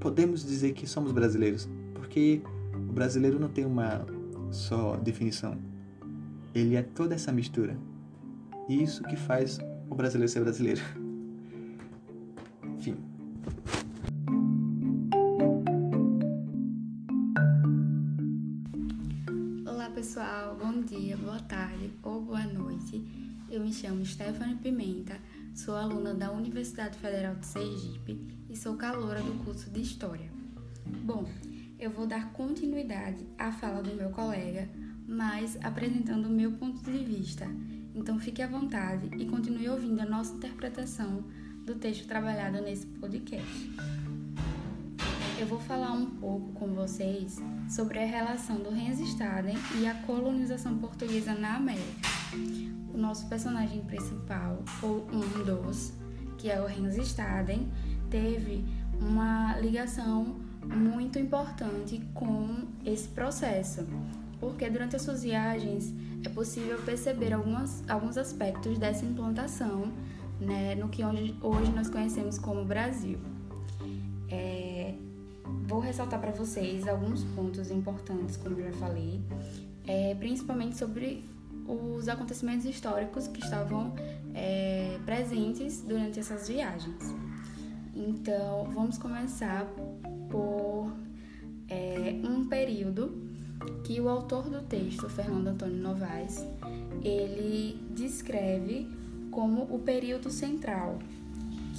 podemos 0.00 0.44
dizer 0.44 0.72
que 0.72 0.86
somos 0.86 1.12
brasileiros, 1.12 1.68
porque 1.94 2.42
o 2.74 2.92
brasileiro 2.92 3.38
não 3.38 3.48
tem 3.48 3.64
uma 3.64 4.06
só 4.50 4.96
definição. 4.96 5.58
Ele 6.54 6.76
é 6.76 6.82
toda 6.82 7.14
essa 7.14 7.30
mistura. 7.30 7.76
E 8.68 8.82
isso 8.82 9.02
que 9.04 9.16
faz 9.16 9.58
o 9.88 9.94
brasileiro 9.94 10.30
ser 10.30 10.40
brasileiro. 10.40 10.80
Enfim. 12.76 12.96
Eu 22.04 22.07
me 23.68 23.74
chamo 23.74 24.02
Stephanie 24.02 24.56
Pimenta, 24.56 25.18
sou 25.54 25.76
aluna 25.76 26.14
da 26.14 26.32
Universidade 26.32 26.96
Federal 26.96 27.34
de 27.34 27.44
Sergipe 27.44 28.18
e 28.48 28.56
sou 28.56 28.76
caloura 28.76 29.20
do 29.20 29.44
curso 29.44 29.68
de 29.68 29.82
História. 29.82 30.30
Bom, 31.04 31.28
eu 31.78 31.90
vou 31.90 32.06
dar 32.06 32.32
continuidade 32.32 33.26
à 33.36 33.52
fala 33.52 33.82
do 33.82 33.94
meu 33.94 34.08
colega, 34.08 34.70
mas 35.06 35.58
apresentando 35.62 36.28
o 36.28 36.30
meu 36.30 36.52
ponto 36.52 36.82
de 36.82 37.04
vista. 37.04 37.46
Então 37.94 38.18
fique 38.18 38.40
à 38.40 38.46
vontade 38.46 39.10
e 39.18 39.26
continue 39.26 39.68
ouvindo 39.68 40.00
a 40.00 40.06
nossa 40.06 40.34
interpretação 40.34 41.24
do 41.66 41.74
texto 41.74 42.08
trabalhado 42.08 42.62
nesse 42.62 42.86
podcast. 42.86 43.70
Eu 45.38 45.46
vou 45.46 45.60
falar 45.60 45.92
um 45.92 46.06
pouco 46.06 46.54
com 46.54 46.68
vocês 46.68 47.36
sobre 47.68 47.98
a 47.98 48.06
relação 48.06 48.56
do 48.56 48.74
Staden 48.74 49.58
e 49.78 49.86
a 49.86 49.94
colonização 50.06 50.78
portuguesa 50.78 51.34
na 51.34 51.56
América 51.56 52.08
o 52.92 52.98
nosso 52.98 53.26
personagem 53.28 53.82
principal, 53.82 54.62
ou 54.82 55.06
um 55.12 55.44
dos, 55.44 55.92
que 56.36 56.50
é 56.50 56.60
o 56.60 56.66
Hans 56.66 56.96
Staden, 56.96 57.68
teve 58.10 58.64
uma 59.00 59.58
ligação 59.58 60.36
muito 60.64 61.18
importante 61.18 62.02
com 62.14 62.66
esse 62.84 63.08
processo, 63.08 63.86
porque 64.40 64.68
durante 64.68 64.96
as 64.96 65.02
suas 65.02 65.22
viagens 65.22 65.94
é 66.24 66.28
possível 66.28 66.78
perceber 66.82 67.32
algumas, 67.32 67.82
alguns 67.88 68.16
aspectos 68.18 68.78
dessa 68.78 69.04
implantação 69.04 69.92
né, 70.40 70.74
no 70.74 70.88
que 70.88 71.04
hoje, 71.04 71.34
hoje 71.40 71.72
nós 71.72 71.88
conhecemos 71.88 72.38
como 72.38 72.64
Brasil. 72.64 73.18
É, 74.30 74.94
vou 75.66 75.80
ressaltar 75.80 76.20
para 76.20 76.32
vocês 76.32 76.86
alguns 76.86 77.24
pontos 77.24 77.70
importantes, 77.70 78.36
como 78.36 78.60
já 78.60 78.72
falei, 78.72 79.20
é, 79.86 80.14
principalmente 80.14 80.76
sobre 80.76 81.24
os 81.68 82.08
acontecimentos 82.08 82.64
históricos 82.64 83.28
que 83.28 83.40
estavam 83.40 83.94
é, 84.34 84.98
presentes 85.04 85.82
durante 85.82 86.18
essas 86.18 86.48
viagens. 86.48 87.14
Então, 87.94 88.64
vamos 88.72 88.96
começar 88.96 89.66
por 90.30 90.92
é, 91.68 92.14
um 92.24 92.46
período 92.48 93.28
que 93.84 94.00
o 94.00 94.08
autor 94.08 94.48
do 94.48 94.62
texto, 94.62 95.08
Fernando 95.08 95.48
Antônio 95.48 95.76
Novaes, 95.76 96.44
ele 97.02 97.78
descreve 97.90 98.88
como 99.30 99.62
o 99.62 99.80
período 99.80 100.30
central, 100.30 100.98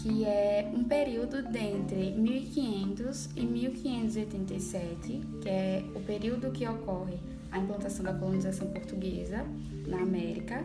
que 0.02 0.26
é 0.26 0.70
um 0.74 0.84
período 0.84 1.42
dentre 1.42 2.12
1500 2.12 3.30
e 3.36 3.42
1587, 3.42 5.22
que 5.42 5.50
é 5.50 5.84
o 5.96 6.00
período 6.02 6.52
que 6.52 6.68
ocorre 6.68 7.18
a 7.52 7.60
implantação 7.60 8.04
da 8.04 8.14
colonização 8.14 8.68
portuguesa 8.68 9.46
na 9.90 10.02
América. 10.02 10.64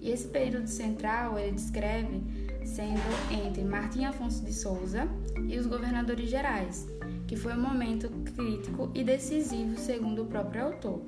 E 0.00 0.10
esse 0.10 0.28
período 0.28 0.66
central 0.66 1.38
ele 1.38 1.52
descreve 1.52 2.22
sendo 2.64 3.00
entre 3.30 3.64
Martim 3.64 4.04
Afonso 4.04 4.44
de 4.44 4.52
Souza 4.52 5.08
e 5.48 5.56
os 5.56 5.66
governadores 5.66 6.28
gerais, 6.28 6.86
que 7.26 7.36
foi 7.36 7.54
um 7.54 7.60
momento 7.60 8.08
crítico 8.34 8.90
e 8.94 9.04
decisivo 9.04 9.78
segundo 9.78 10.22
o 10.22 10.26
próprio 10.26 10.64
autor. 10.64 11.02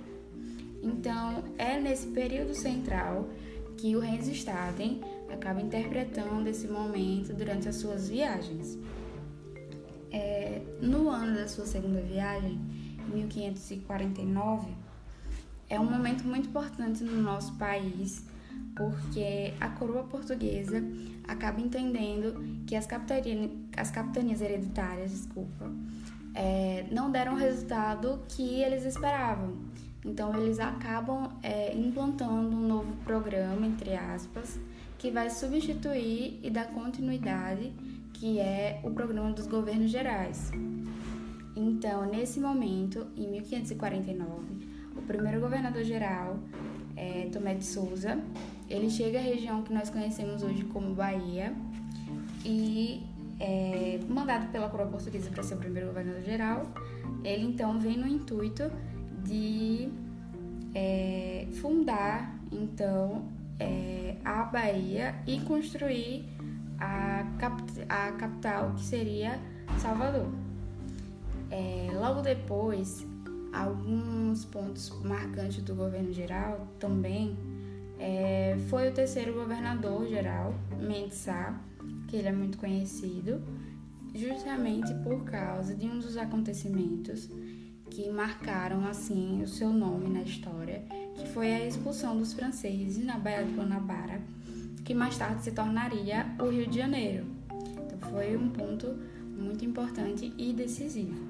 Então, 0.82 1.42
é 1.58 1.78
nesse 1.78 2.06
período 2.08 2.54
central 2.54 3.28
que 3.76 3.96
o 3.96 4.00
Hans 4.00 4.28
Staden 4.28 5.00
acaba 5.28 5.60
interpretando 5.60 6.46
esse 6.48 6.68
momento 6.68 7.32
durante 7.34 7.68
as 7.68 7.76
suas 7.76 8.08
viagens. 8.08 8.78
É, 10.10 10.62
no 10.80 11.10
ano 11.10 11.36
da 11.36 11.48
sua 11.48 11.66
segunda 11.66 12.00
viagem, 12.00 12.58
1549, 13.12 14.68
é 15.68 15.78
um 15.78 15.84
momento 15.84 16.24
muito 16.24 16.48
importante 16.48 17.04
no 17.04 17.20
nosso 17.20 17.54
país, 17.56 18.24
porque 18.74 19.52
a 19.60 19.68
coroa 19.68 20.04
portuguesa 20.04 20.82
acaba 21.26 21.60
entendendo 21.60 22.62
que 22.66 22.74
as 22.74 22.88
as 23.76 23.90
capitanias 23.90 24.40
hereditárias, 24.40 25.10
desculpa, 25.10 25.70
é, 26.34 26.86
não 26.90 27.10
deram 27.10 27.34
o 27.34 27.36
resultado 27.36 28.20
que 28.28 28.62
eles 28.62 28.84
esperavam. 28.84 29.56
Então 30.04 30.34
eles 30.40 30.58
acabam 30.58 31.32
é, 31.42 31.76
implantando 31.76 32.56
um 32.56 32.66
novo 32.66 32.96
programa, 33.04 33.66
entre 33.66 33.94
aspas, 33.94 34.58
que 34.96 35.10
vai 35.10 35.28
substituir 35.28 36.40
e 36.42 36.50
dar 36.50 36.68
continuidade, 36.68 37.72
que 38.14 38.38
é 38.38 38.80
o 38.82 38.90
programa 38.90 39.32
dos 39.32 39.46
governos 39.46 39.90
gerais. 39.90 40.50
Então, 41.54 42.06
nesse 42.06 42.38
momento, 42.38 43.06
em 43.16 43.28
1549, 43.28 44.67
o 44.98 45.02
primeiro 45.02 45.40
governador 45.40 45.82
geral 45.84 46.38
é, 46.96 47.28
Tomé 47.32 47.54
de 47.54 47.64
Souza. 47.64 48.18
Ele 48.68 48.90
chega 48.90 49.18
à 49.18 49.22
região 49.22 49.62
que 49.62 49.72
nós 49.72 49.88
conhecemos 49.88 50.42
hoje 50.42 50.64
como 50.64 50.94
Bahia 50.94 51.54
e 52.44 53.02
é, 53.40 54.00
mandado 54.08 54.50
pela 54.50 54.68
coroa 54.68 54.88
portuguesa 54.88 55.30
para 55.30 55.42
ser 55.42 55.54
o 55.54 55.58
primeiro 55.58 55.88
governador 55.88 56.22
geral. 56.22 56.66
Ele 57.24 57.44
então 57.44 57.78
vem 57.78 57.96
no 57.96 58.06
intuito 58.06 58.70
de 59.24 59.88
é, 60.74 61.46
fundar 61.60 62.36
então 62.52 63.24
é, 63.58 64.16
a 64.24 64.42
Bahia 64.44 65.14
e 65.26 65.40
construir 65.40 66.24
a, 66.78 67.24
cap 67.38 67.62
a 67.88 68.12
capital 68.12 68.72
que 68.74 68.82
seria 68.82 69.38
Salvador. 69.78 70.28
É, 71.50 71.88
logo 71.94 72.20
depois, 72.20 73.06
alguns 73.58 74.44
pontos 74.44 74.90
marcantes 75.02 75.62
do 75.62 75.74
governo 75.74 76.12
geral 76.12 76.68
também 76.78 77.36
é, 77.98 78.56
foi 78.68 78.88
o 78.88 78.92
terceiro 78.92 79.34
governador 79.34 80.06
geral, 80.06 80.54
Mendes 80.80 81.18
Sá, 81.18 81.60
que 82.06 82.16
ele 82.16 82.28
é 82.28 82.32
muito 82.32 82.56
conhecido, 82.58 83.42
justamente 84.14 84.94
por 85.02 85.24
causa 85.24 85.74
de 85.74 85.86
um 85.86 85.98
dos 85.98 86.16
acontecimentos 86.16 87.28
que 87.90 88.08
marcaram 88.10 88.86
assim 88.86 89.42
o 89.42 89.48
seu 89.48 89.70
nome 89.70 90.08
na 90.08 90.22
história, 90.22 90.84
que 91.16 91.26
foi 91.28 91.52
a 91.52 91.66
expulsão 91.66 92.16
dos 92.16 92.32
franceses 92.32 93.04
na 93.04 93.18
Baía 93.18 93.44
de 93.44 93.54
Guanabara, 93.54 94.20
que 94.84 94.94
mais 94.94 95.18
tarde 95.18 95.42
se 95.42 95.50
tornaria 95.50 96.26
o 96.38 96.48
Rio 96.48 96.68
de 96.68 96.78
Janeiro. 96.78 97.26
Então 97.84 98.10
foi 98.10 98.36
um 98.36 98.50
ponto 98.50 98.86
muito 99.36 99.64
importante 99.64 100.32
e 100.38 100.52
decisivo. 100.52 101.26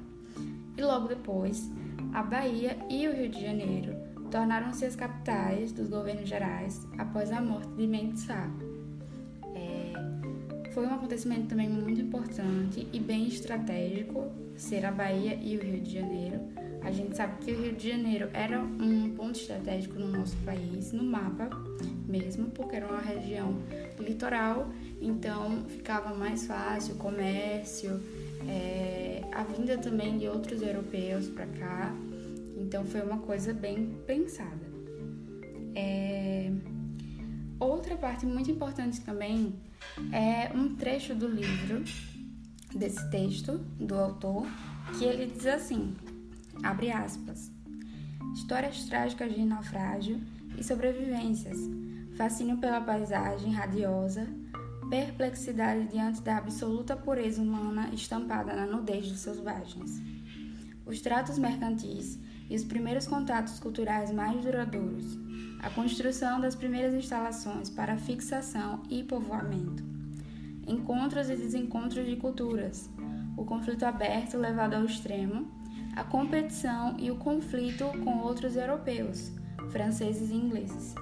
E 0.77 0.83
logo 0.83 1.09
depois, 1.09 1.71
a 2.13 2.23
Bahia 2.23 2.77
e 2.91 3.07
o 3.07 3.13
Rio 3.13 3.29
de 3.29 3.41
Janeiro 3.41 3.95
tornaram-se 4.31 4.85
as 4.85 4.95
capitais 4.95 5.73
dos 5.73 5.89
governos 5.89 6.29
gerais 6.29 6.87
após 6.99 7.33
a 7.33 7.41
morte 7.41 7.71
de 7.73 7.87
Mendes 7.87 8.23
Sá. 8.23 8.51
É, 9.55 10.73
foi 10.73 10.87
um 10.87 10.95
acontecimento 10.95 11.49
também 11.49 11.69
muito 11.69 12.01
importante 12.01 12.87
e 12.93 13.01
bem 13.01 13.27
estratégico 13.27 14.31
ser 14.57 14.85
a 14.85 14.93
Bahia 14.93 15.39
e 15.41 15.57
o 15.57 15.63
Rio 15.63 15.81
de 15.81 15.93
Janeiro. 15.93 16.41
A 16.83 16.91
gente 16.91 17.17
sabe 17.17 17.39
que 17.45 17.53
o 17.53 17.63
Rio 17.63 17.73
de 17.75 17.91
Janeiro 17.91 18.29
era 18.33 18.61
um 18.61 19.11
ponto 19.17 19.39
estratégico 19.39 19.99
no 19.99 20.09
nosso 20.09 20.37
país, 20.39 20.93
no 20.93 21.03
mapa 21.03 21.51
mesmo, 22.07 22.47
porque 22.51 22.77
era 22.77 22.87
uma 22.87 23.01
região 23.01 23.57
litoral, 23.99 24.69
então 25.01 25.65
ficava 25.67 26.15
mais 26.15 26.47
fácil 26.47 26.95
o 26.95 26.99
comércio, 26.99 28.01
é, 28.49 29.18
a 29.33 29.43
vinda 29.43 29.79
também 29.79 30.19
de 30.19 30.29
outros 30.29 30.63
europeus 30.63 31.29
para 31.29 31.47
cá. 31.47 31.95
Então 32.57 32.85
foi 32.85 33.03
uma 33.03 33.19
coisa 33.19 33.53
bem 33.53 33.99
pensada. 34.07 34.67
É... 35.75 36.51
Outra 37.61 37.97
parte 37.97 38.25
muito 38.27 38.51
importante 38.51 39.01
também 39.01 39.55
é 40.13 40.53
um 40.57 40.77
trecho 40.77 41.15
do 41.15 41.27
livro, 41.27 41.83
desse 42.75 43.11
texto 43.11 43.59
do 43.81 43.95
autor, 43.95 44.47
que 44.97 45.05
ele 45.05 45.27
diz 45.27 45.47
assim, 45.47 45.97
abre 46.63 46.91
aspas, 46.93 47.51
Histórias 48.35 48.85
trágicas 48.85 49.35
de 49.35 49.45
naufrágio 49.45 50.21
e 50.57 50.63
sobrevivências, 50.63 51.59
fascínio 52.17 52.59
pela 52.59 52.81
paisagem 52.81 53.53
radiosa, 53.53 54.29
perplexidade 54.89 55.87
diante 55.89 56.23
da 56.23 56.39
absoluta 56.39 56.97
pureza 56.97 57.43
humana 57.43 57.91
estampada 57.93 58.55
na 58.55 58.67
nudez 58.67 59.09
dos 59.09 59.21
seus 59.21 59.37
selvagens. 59.37 60.01
Os 60.87 61.01
tratos 61.01 61.39
mercantis 61.39 62.19
e 62.49 62.57
os 62.57 62.65
primeiros 62.65 63.07
contatos 63.07 63.61
culturais 63.61 64.11
mais 64.11 64.41
duradouros, 64.41 65.19
a 65.61 65.69
construção 65.71 66.41
das 66.41 66.55
primeiras 66.55 66.95
instalações 66.95 67.69
para 67.69 67.99
fixação 67.99 68.83
e 68.89 69.03
povoamento, 69.03 69.85
encontros 70.67 71.29
e 71.29 71.37
desencontros 71.37 72.07
de 72.07 72.17
culturas, 72.17 72.89
o 73.37 73.45
conflito 73.45 73.85
aberto 73.85 74.39
levado 74.39 74.75
ao 74.75 74.85
extremo, 74.85 75.47
a 75.95 76.05
competição 76.05 76.97
e 76.99 77.11
o 77.11 77.17
conflito 77.17 77.85
com 78.03 78.21
outros 78.21 78.57
europeus, 78.57 79.31
franceses 79.71 80.31
e 80.31 80.35
ingleses, 80.35 80.95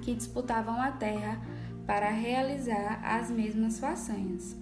que 0.00 0.14
disputavam 0.14 0.80
a 0.80 0.92
terra 0.92 1.38
para 1.86 2.10
realizar 2.10 3.00
as 3.04 3.30
mesmas 3.30 3.78
façanhas. 3.78 4.56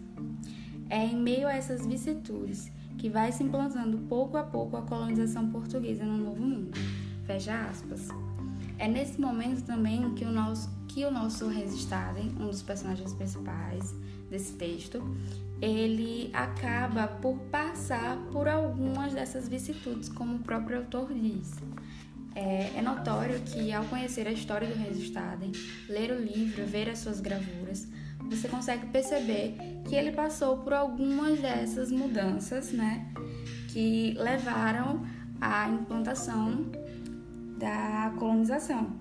É 0.89 1.05
em 1.05 1.17
meio 1.17 1.47
a 1.47 1.53
essas 1.53 1.87
vicissitudes 1.87 2.71
que 2.99 3.09
vai 3.09 3.33
se 3.33 3.43
implantando 3.43 3.99
pouco 4.09 4.37
a 4.37 4.43
pouco 4.43 4.77
a 4.77 4.83
colonização 4.83 5.51
portuguesa 5.51 6.05
no 6.05 6.19
Novo 6.19 6.43
Mundo. 6.43 6.71
Fecha 7.27 7.55
aspas. 7.69 8.09
É 8.79 8.89
nesse 8.89 9.21
momento 9.21 9.65
também 9.65 10.15
que 10.15 10.25
o 10.25 10.31
nosso, 10.31 10.69
que 10.89 11.05
o 11.05 11.11
nosso 11.11 11.49
Resistaden, 11.49 12.35
um 12.39 12.47
dos 12.47 12.63
personagens 12.63 13.13
principais 13.15 13.95
desse 14.29 14.55
texto, 14.55 15.03
ele 15.61 16.31
acaba 16.33 17.07
por 17.07 17.37
passar 17.51 18.17
por 18.33 18.49
algumas 18.49 19.13
dessas 19.13 19.49
vicissitudes, 19.49 20.09
como 20.09 20.37
o 20.37 20.39
próprio 20.41 20.79
autor 20.79 21.13
diz. 21.15 21.53
É, 22.35 22.71
é, 22.77 22.83
notório 22.83 23.41
que 23.41 23.73
ao 23.73 23.85
conhecer 23.85 24.27
a 24.27 24.33
história 24.33 24.67
do 24.67 24.75
Resistaden, 24.75 25.53
ler 25.89 26.13
o 26.13 26.19
livro, 26.19 26.65
ver 26.65 26.89
as 26.89 26.99
suas 26.99 27.21
gravuras, 27.21 27.87
você 28.31 28.49
consegue 28.49 28.87
perceber 28.87 29.55
que 29.87 29.95
ele 29.95 30.13
passou 30.13 30.59
por 30.59 30.73
algumas 30.73 31.39
dessas 31.41 31.93
mudanças, 31.93 32.73
né, 32.73 33.13
que 33.69 34.15
levaram 34.15 35.07
à 35.41 35.69
implantação 35.69 36.71
da 37.59 38.15
colonização. 38.19 38.99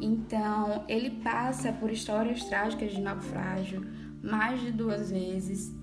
Então, 0.00 0.84
ele 0.88 1.10
passa 1.22 1.72
por 1.72 1.90
histórias 1.90 2.44
trágicas 2.44 2.92
de 2.92 3.00
naufrágio 3.00 3.86
mais 4.22 4.60
de 4.60 4.72
duas 4.72 5.10
vezes. 5.10 5.74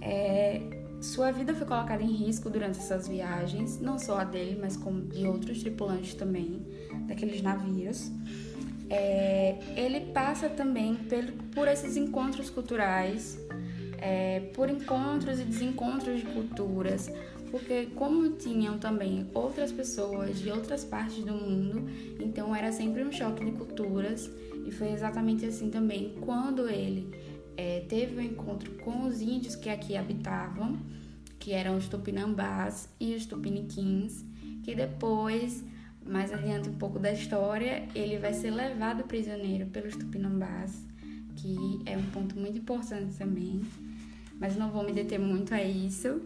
É, 0.00 0.73
sua 1.04 1.30
vida 1.30 1.54
foi 1.54 1.66
colocada 1.66 2.02
em 2.02 2.12
risco 2.12 2.48
durante 2.48 2.78
essas 2.78 3.06
viagens, 3.06 3.78
não 3.78 3.98
só 3.98 4.20
a 4.20 4.24
dele, 4.24 4.58
mas 4.60 4.76
como 4.76 5.02
de 5.02 5.26
outros 5.26 5.60
tripulantes 5.60 6.14
também 6.14 6.66
daqueles 7.06 7.42
navios. 7.42 8.10
É, 8.88 9.58
ele 9.76 10.00
passa 10.12 10.48
também 10.48 10.98
por, 11.54 11.68
esses 11.68 11.96
encontros 11.96 12.48
culturais, 12.48 13.38
é, 13.98 14.40
por 14.54 14.70
encontros 14.70 15.38
e 15.40 15.44
desencontros 15.44 16.20
de 16.20 16.26
culturas, 16.26 17.10
porque 17.50 17.86
como 17.94 18.30
tinham 18.30 18.78
também 18.78 19.28
outras 19.34 19.70
pessoas 19.70 20.38
de 20.38 20.50
outras 20.50 20.84
partes 20.84 21.22
do 21.22 21.34
mundo, 21.34 21.88
então 22.18 22.56
era 22.56 22.72
sempre 22.72 23.04
um 23.04 23.12
choque 23.12 23.44
de 23.44 23.52
culturas 23.52 24.30
e 24.66 24.72
foi 24.72 24.90
exatamente 24.90 25.44
assim 25.44 25.70
também 25.70 26.14
quando 26.20 26.68
ele 26.68 27.23
é, 27.56 27.80
teve 27.88 28.16
um 28.16 28.20
encontro 28.20 28.72
com 28.78 29.06
os 29.06 29.20
índios 29.20 29.54
que 29.56 29.68
aqui 29.68 29.96
habitavam, 29.96 30.78
que 31.38 31.52
eram 31.52 31.76
os 31.76 31.88
tupinambás 31.88 32.88
e 32.98 33.14
os 33.14 33.26
tupiniquins, 33.26 34.24
que 34.62 34.74
depois 34.74 35.64
mais 36.06 36.32
adiante 36.32 36.68
um 36.68 36.74
pouco 36.74 36.98
da 36.98 37.12
história, 37.12 37.88
ele 37.94 38.18
vai 38.18 38.34
ser 38.34 38.50
levado 38.50 39.04
prisioneiro 39.04 39.66
pelos 39.66 39.96
tupinambás, 39.96 40.84
que 41.36 41.80
é 41.86 41.96
um 41.96 42.04
ponto 42.10 42.38
muito 42.38 42.58
importante 42.58 43.16
também, 43.16 43.62
mas 44.38 44.56
não 44.56 44.70
vou 44.70 44.84
me 44.84 44.92
deter 44.92 45.18
muito 45.18 45.54
a 45.54 45.62
isso. 45.62 46.20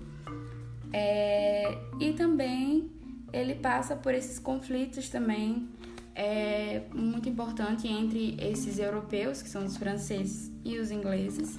É, 0.92 1.78
e 2.00 2.12
também 2.12 2.90
ele 3.32 3.54
passa 3.54 3.94
por 3.94 4.14
esses 4.14 4.38
conflitos 4.38 5.08
também 5.08 5.68
é, 6.14 6.82
muito 6.92 7.28
importante 7.28 7.86
entre 7.86 8.34
esses 8.40 8.78
europeus, 8.78 9.42
que 9.42 9.48
são 9.48 9.64
os 9.64 9.76
franceses 9.76 10.50
e 10.64 10.78
os 10.78 10.90
ingleses, 10.90 11.58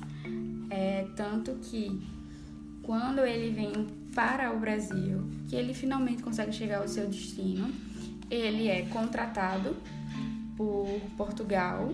é, 0.69 1.07
tanto 1.15 1.55
que 1.55 2.01
quando 2.83 3.19
ele 3.19 3.51
vem 3.51 3.87
para 4.13 4.51
o 4.51 4.59
Brasil, 4.59 5.23
que 5.47 5.55
ele 5.55 5.73
finalmente 5.73 6.23
consegue 6.23 6.51
chegar 6.51 6.79
ao 6.81 6.87
seu 6.87 7.07
destino, 7.07 7.71
ele 8.29 8.67
é 8.67 8.83
contratado 8.87 9.75
por 10.55 10.87
Portugal 11.17 11.93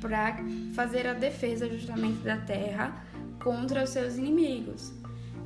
para 0.00 0.36
fazer 0.74 1.06
a 1.06 1.14
defesa 1.14 1.68
justamente 1.68 2.22
da 2.22 2.36
terra 2.36 3.04
contra 3.42 3.84
os 3.84 3.90
seus 3.90 4.16
inimigos. 4.16 4.92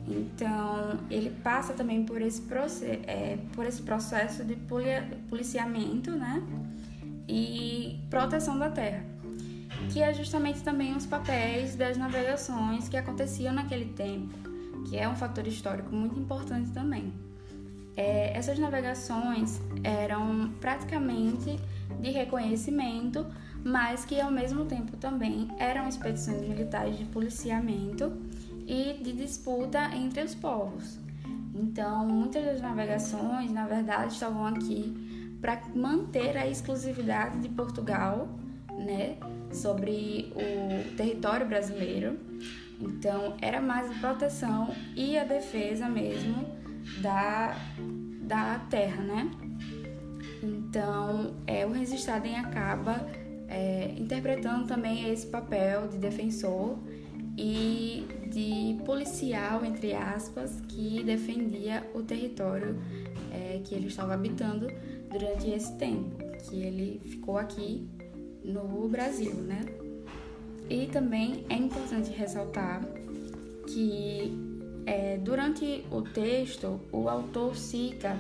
Então, 0.09 1.01
ele 1.11 1.31
passa 1.43 1.73
também 1.73 2.05
por 2.05 2.23
esse, 2.23 2.43
é, 3.07 3.39
por 3.55 3.67
esse 3.67 3.83
processo 3.83 4.45
de 4.45 4.57
policiamento 5.29 6.13
né? 6.13 6.43
e 7.29 7.99
proteção 8.09 8.57
da 8.59 8.71
terra, 8.71 9.05
que 9.92 10.03
é 10.03 10.12
justamente 10.12 10.62
também 10.62 10.94
os 10.96 11.07
papéis 11.07 11.77
das 11.77 11.96
navegações 11.96 12.88
que 12.88 12.96
aconteciam 12.96 13.53
naquele 13.53 13.87
tempo, 13.87 14.35
que 14.88 14.96
é 14.96 15.09
um 15.09 15.16
fator 15.16 15.46
histórico 15.46 15.94
muito 15.94 16.18
importante 16.18 16.70
também. 16.70 17.12
É, 17.96 18.37
essas 18.37 18.59
navegações 18.59 19.61
eram 19.83 20.51
praticamente 20.61 21.59
de 22.01 22.11
reconhecimento, 22.11 23.27
mas 23.64 24.05
que 24.05 24.20
ao 24.20 24.31
mesmo 24.31 24.66
tempo 24.66 24.96
também 24.96 25.49
eram 25.59 25.88
expedições 25.88 26.42
militares 26.42 26.99
de 26.99 27.05
policiamento 27.07 28.12
e 28.66 29.01
de 29.03 29.12
disputa 29.12 29.94
entre 29.94 30.22
os 30.22 30.35
povos. 30.35 30.99
Então, 31.55 32.07
muitas 32.07 32.44
das 32.44 32.61
navegações, 32.61 33.51
na 33.51 33.66
verdade, 33.66 34.12
estavam 34.12 34.46
aqui 34.46 34.94
para 35.40 35.62
manter 35.75 36.37
a 36.37 36.46
exclusividade 36.46 37.38
de 37.40 37.49
Portugal, 37.49 38.29
né, 38.87 39.16
sobre 39.53 40.33
o 40.35 40.96
território 40.96 41.46
brasileiro. 41.46 42.16
Então, 42.81 43.37
era 43.40 43.61
mais 43.61 43.90
a 43.90 43.94
proteção 43.94 44.75
e 44.94 45.18
a 45.18 45.25
defesa 45.25 45.88
mesmo 45.88 46.46
da, 47.01 47.57
da 48.22 48.59
terra, 48.70 49.03
né? 49.03 49.31
Então, 50.42 51.35
é, 51.46 51.66
o 51.66 51.72
Resistadem 51.72 52.37
acaba 52.37 53.07
é, 53.49 53.94
interpretando 53.96 54.66
também 54.66 55.11
esse 55.11 55.27
papel 55.27 55.88
de 55.88 55.99
defensor 55.99 56.79
e 57.37 58.07
de 58.31 58.77
policial, 58.85 59.64
entre 59.64 59.94
aspas, 59.94 60.61
que 60.68 61.03
defendia 61.03 61.88
o 61.94 62.03
território 62.03 62.79
é, 63.33 63.61
que 63.64 63.75
ele 63.75 63.87
estava 63.87 64.14
habitando 64.14 64.66
durante 65.11 65.51
esse 65.51 65.72
tempo, 65.77 66.16
que 66.44 66.62
ele 66.62 67.01
ficou 67.05 67.38
aqui 67.38 67.88
no 68.47 68.89
Brasil, 68.89 69.35
né? 69.35 69.67
E 70.71 70.87
também 70.87 71.45
é 71.49 71.55
importante 71.55 72.11
ressaltar 72.11 72.83
que 73.67 74.33
é, 74.87 75.19
durante 75.19 75.85
o 75.91 76.03
texto 76.03 76.81
o 76.93 77.09
autor 77.09 77.57
cita 77.57 78.17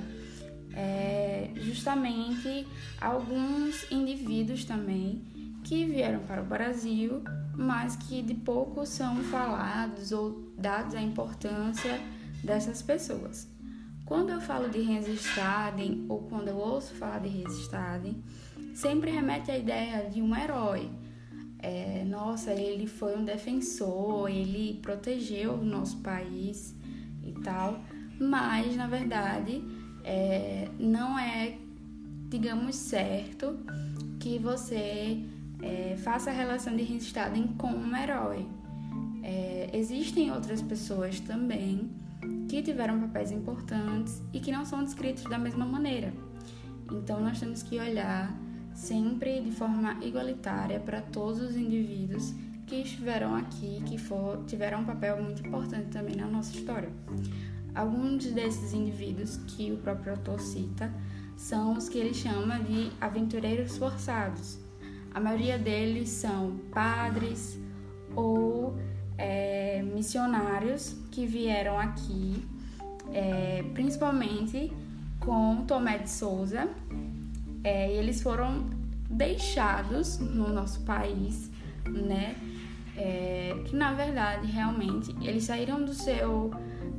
é, 0.74 1.50
justamente 1.56 2.66
alguns 3.00 3.90
indivíduos 3.90 4.64
também 4.64 5.22
que 5.64 5.84
vieram 5.84 6.20
para 6.20 6.42
o 6.42 6.44
Brasil, 6.44 7.22
mas 7.54 7.96
que 7.96 8.22
de 8.22 8.34
pouco 8.34 8.84
são 8.84 9.16
falados 9.24 10.12
ou 10.12 10.52
dados 10.56 10.94
a 10.94 11.00
importância 11.00 12.00
dessas 12.44 12.82
pessoas. 12.82 13.48
Quando 14.04 14.30
eu 14.30 14.40
falo 14.40 14.68
de 14.68 14.80
Resistadem 14.80 16.06
ou 16.08 16.22
quando 16.28 16.48
eu 16.48 16.56
ouço 16.56 16.94
falar 16.94 17.18
de 17.18 17.28
Resistadem, 17.28 18.22
sempre 18.76 19.10
remete 19.10 19.50
à 19.50 19.56
ideia 19.56 20.08
de 20.10 20.20
um 20.20 20.36
herói. 20.36 20.90
É, 21.58 22.04
nossa, 22.04 22.52
ele 22.52 22.86
foi 22.86 23.16
um 23.16 23.24
defensor, 23.24 24.28
ele 24.28 24.78
protegeu 24.82 25.54
o 25.54 25.64
nosso 25.64 25.96
país 26.02 26.76
e 27.24 27.32
tal, 27.40 27.80
mas 28.20 28.76
na 28.76 28.86
verdade 28.86 29.64
é, 30.04 30.68
não 30.78 31.18
é, 31.18 31.56
digamos, 32.28 32.76
certo 32.76 33.58
que 34.20 34.38
você 34.38 35.24
é, 35.62 35.96
faça 35.96 36.28
a 36.28 36.32
relação 36.34 36.76
de 36.76 36.82
Rinsstaden 36.82 37.48
com 37.56 37.68
um 37.68 37.96
herói. 37.96 38.46
É, 39.22 39.70
existem 39.72 40.30
outras 40.30 40.60
pessoas 40.60 41.18
também 41.20 41.90
que 42.46 42.62
tiveram 42.62 43.00
papéis 43.00 43.32
importantes 43.32 44.22
e 44.34 44.38
que 44.38 44.52
não 44.52 44.66
são 44.66 44.84
descritos 44.84 45.24
da 45.24 45.38
mesma 45.38 45.64
maneira. 45.64 46.12
Então 46.92 47.20
nós 47.20 47.40
temos 47.40 47.62
que 47.62 47.78
olhar 47.78 48.45
sempre 48.76 49.40
de 49.40 49.50
forma 49.50 49.98
igualitária 50.02 50.78
para 50.78 51.00
todos 51.00 51.40
os 51.40 51.56
indivíduos 51.56 52.32
que 52.66 52.82
estiveram 52.82 53.34
aqui, 53.34 53.82
que 53.86 53.96
for, 53.96 54.44
tiveram 54.46 54.80
um 54.80 54.84
papel 54.84 55.22
muito 55.22 55.44
importante 55.46 55.88
também 55.88 56.14
na 56.14 56.26
nossa 56.26 56.54
história. 56.54 56.90
Alguns 57.74 58.26
desses 58.26 58.72
indivíduos 58.72 59.38
que 59.48 59.72
o 59.72 59.78
próprio 59.78 60.12
autor 60.12 60.40
cita 60.40 60.92
são 61.36 61.72
os 61.74 61.88
que 61.88 61.98
ele 61.98 62.14
chama 62.14 62.58
de 62.58 62.90
aventureiros 63.00 63.76
forçados. 63.76 64.58
A 65.12 65.20
maioria 65.20 65.58
deles 65.58 66.10
são 66.10 66.58
padres 66.72 67.58
ou 68.14 68.76
é, 69.16 69.82
missionários 69.82 70.96
que 71.10 71.26
vieram 71.26 71.78
aqui, 71.78 72.44
é, 73.12 73.62
principalmente 73.74 74.72
com 75.20 75.64
Tomé 75.66 75.98
de 75.98 76.10
Souza. 76.10 76.68
É, 77.64 77.92
eles 77.92 78.22
foram 78.22 78.66
deixados 79.10 80.18
no 80.18 80.52
nosso 80.52 80.80
país, 80.82 81.50
né? 81.86 82.36
É, 82.96 83.54
que 83.66 83.76
na 83.76 83.92
verdade 83.92 84.46
realmente 84.46 85.14
eles 85.20 85.44
saíram 85.44 85.84
do 85.84 85.92
seu 85.92 86.50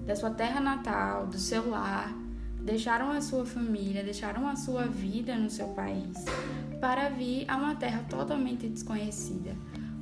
da 0.05 0.15
sua 0.15 0.29
terra 0.29 0.61
natal, 0.61 1.27
do 1.27 1.37
seu 1.37 1.69
lar, 1.69 2.13
deixaram 2.61 3.11
a 3.11 3.19
sua 3.19 3.45
família, 3.45 4.03
deixaram 4.03 4.47
a 4.47 4.55
sua 4.55 4.83
vida 4.83 5.35
no 5.35 5.49
seu 5.49 5.67
país 5.69 6.25
para 6.79 7.09
vir 7.09 7.45
a 7.49 7.57
uma 7.57 7.75
terra 7.75 8.03
totalmente 8.09 8.67
desconhecida, 8.67 9.55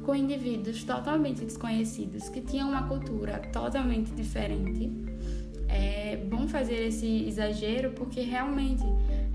com 0.04 0.14
indivíduos 0.16 0.84
totalmente 0.84 1.44
desconhecidos 1.44 2.30
que 2.30 2.42
tinham 2.42 2.70
uma 2.70 2.88
cultura 2.88 3.40
totalmente 3.52 4.12
diferente. 4.12 4.92
É 5.68 6.18
bom 6.18 6.48
fazer 6.48 6.88
esse 6.88 7.28
exagero 7.28 7.92
porque 7.92 8.22
realmente 8.22 8.84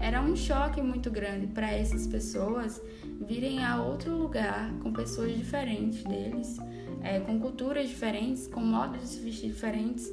era 0.01 0.21
um 0.21 0.35
choque 0.35 0.83
muito 0.83 1.11
grande 1.11 1.47
para 1.47 1.71
essas 1.71 2.07
pessoas 2.07 2.83
virem 3.21 3.63
a 3.65 3.81
outro 3.83 4.17
lugar 4.17 4.73
com 4.83 4.93
pessoas 4.93 5.37
diferentes 5.37 6.03
deles, 6.03 6.57
é, 7.03 7.21
com 7.21 7.39
culturas 7.39 7.89
diferentes, 7.89 8.49
com 8.49 8.61
modos 8.61 9.01
de 9.01 9.07
se 9.07 9.21
vestir 9.21 9.51
diferentes 9.51 10.11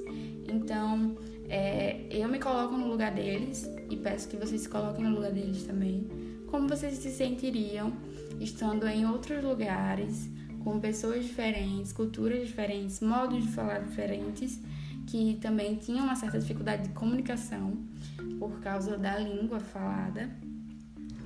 então, 0.47 1.15
é, 1.50 2.06
eu 2.10 2.28
me 2.28 2.39
coloco 2.39 2.76
no 2.78 2.88
lugar 2.88 3.13
deles 3.13 3.69
e 3.89 3.97
peço 3.97 4.28
que 4.28 4.38
vocês 4.38 4.62
se 4.62 4.69
coloquem 4.69 5.04
no 5.04 5.15
lugar 5.15 5.32
deles 5.32 5.63
também. 5.63 6.08
Como 6.47 6.67
vocês 6.67 6.97
se 6.97 7.12
sentiriam 7.12 7.91
estando 8.39 8.88
em 8.88 9.06
outros 9.06 9.43
lugares, 9.43 10.30
com 10.63 10.80
pessoas 10.80 11.26
diferentes, 11.26 11.91
culturas 11.91 12.47
diferentes, 12.47 13.02
modos 13.02 13.43
de 13.43 13.52
falar 13.52 13.80
diferentes, 13.80 14.60
que 15.08 15.38
também 15.41 15.76
tinham 15.76 16.06
uma 16.06 16.15
certa 16.15 16.39
dificuldade 16.39 16.84
de 16.84 16.89
comunicação 16.89 17.78
por 18.40 18.60
causa 18.60 18.98
da 18.98 19.18
língua 19.18 19.60
falada. 19.60 20.30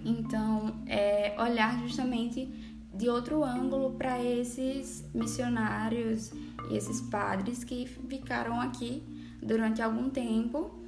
Então, 0.03 0.81
é 0.87 1.35
olhar 1.39 1.79
justamente 1.81 2.47
de 2.93 3.09
outro 3.09 3.43
ângulo 3.43 3.91
para 3.91 4.21
esses 4.23 5.05
missionários 5.13 6.31
e 6.69 6.75
esses 6.75 7.01
padres 7.01 7.63
que 7.63 7.85
ficaram 7.85 8.59
aqui 8.59 9.03
durante 9.41 9.81
algum 9.81 10.09
tempo 10.09 10.79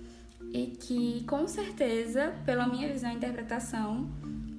e 0.52 0.68
que, 0.68 1.24
com 1.24 1.48
certeza, 1.48 2.34
pela 2.46 2.68
minha 2.68 2.92
visão 2.92 3.12
e 3.12 3.16
interpretação, 3.16 4.10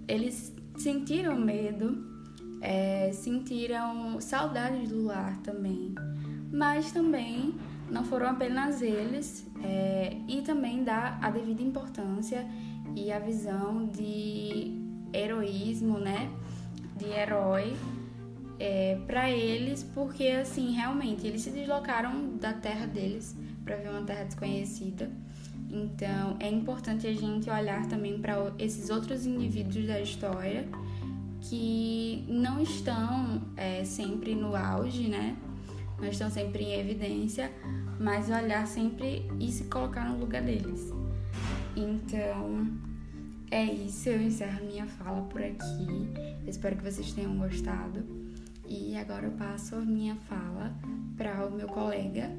eles 0.09 0.53
sentiram 0.77 1.39
medo, 1.39 2.05
é, 2.61 3.13
sentiram 3.13 4.21
saudade 4.21 4.87
do 4.87 5.05
lar 5.05 5.37
também, 5.43 5.95
mas 6.51 6.91
também 6.91 7.55
não 7.91 8.05
foram 8.05 8.29
apenas 8.29 8.83
eles, 8.83 9.47
é, 9.63 10.17
e 10.29 10.43
também 10.43 10.85
dá 10.85 11.19
a 11.21 11.31
devida 11.31 11.63
importância 11.63 12.47
e 12.97 13.11
a 13.13 13.19
visão 13.19 13.87
de 13.87 14.81
heroísmo, 15.13 15.99
né? 15.99 16.31
De 16.97 17.07
herói 17.07 17.75
é, 18.59 18.99
para 19.07 19.31
eles, 19.31 19.83
porque 19.95 20.29
assim, 20.29 20.73
realmente 20.73 21.27
eles 21.27 21.43
se 21.43 21.51
deslocaram 21.51 22.37
da 22.37 22.53
terra 22.53 22.87
deles 22.87 23.37
para 23.65 23.77
ver 23.77 23.91
uma 23.91 24.03
terra 24.03 24.25
desconhecida. 24.25 25.11
Então, 25.71 26.37
é 26.39 26.49
importante 26.49 27.07
a 27.07 27.13
gente 27.13 27.51
olhar 27.51 27.87
também 27.89 28.19
para 28.19 28.53
esses 28.59 28.91
outros 28.91 29.27
indivíduos 29.27 29.87
da 29.87 30.01
história 30.01 30.69
que 31.41 32.25
não 32.29 32.61
estão 32.61 33.43
é, 33.57 33.85
sempre 33.85 34.35
no 34.35 34.55
auge, 34.55 35.09
né? 35.09 35.37
Não 36.05 36.11
estão 36.11 36.29
sempre 36.29 36.65
em 36.65 36.81
evidência, 36.81 37.51
mas 37.99 38.29
olhar 38.29 38.67
sempre 38.67 39.27
e 39.41 39.51
se 39.51 39.65
colocar 39.65 40.07
no 40.07 40.19
lugar 40.19 40.43
deles. 40.43 40.93
Então, 41.75 42.69
é 43.51 43.65
isso. 43.65 44.11
Eu 44.11 44.21
encerro 44.21 44.67
minha 44.67 44.85
fala 44.85 45.23
por 45.23 45.41
aqui. 45.43 46.11
espero 46.47 46.77
que 46.77 46.85
vocês 46.85 47.11
tenham 47.15 47.35
gostado. 47.39 48.05
E 48.69 48.95
agora 48.99 49.25
eu 49.25 49.33
passo 49.33 49.77
a 49.77 49.81
minha 49.81 50.15
fala 50.15 50.75
para 51.17 51.47
o 51.47 51.51
meu 51.51 51.69
colega 51.69 52.31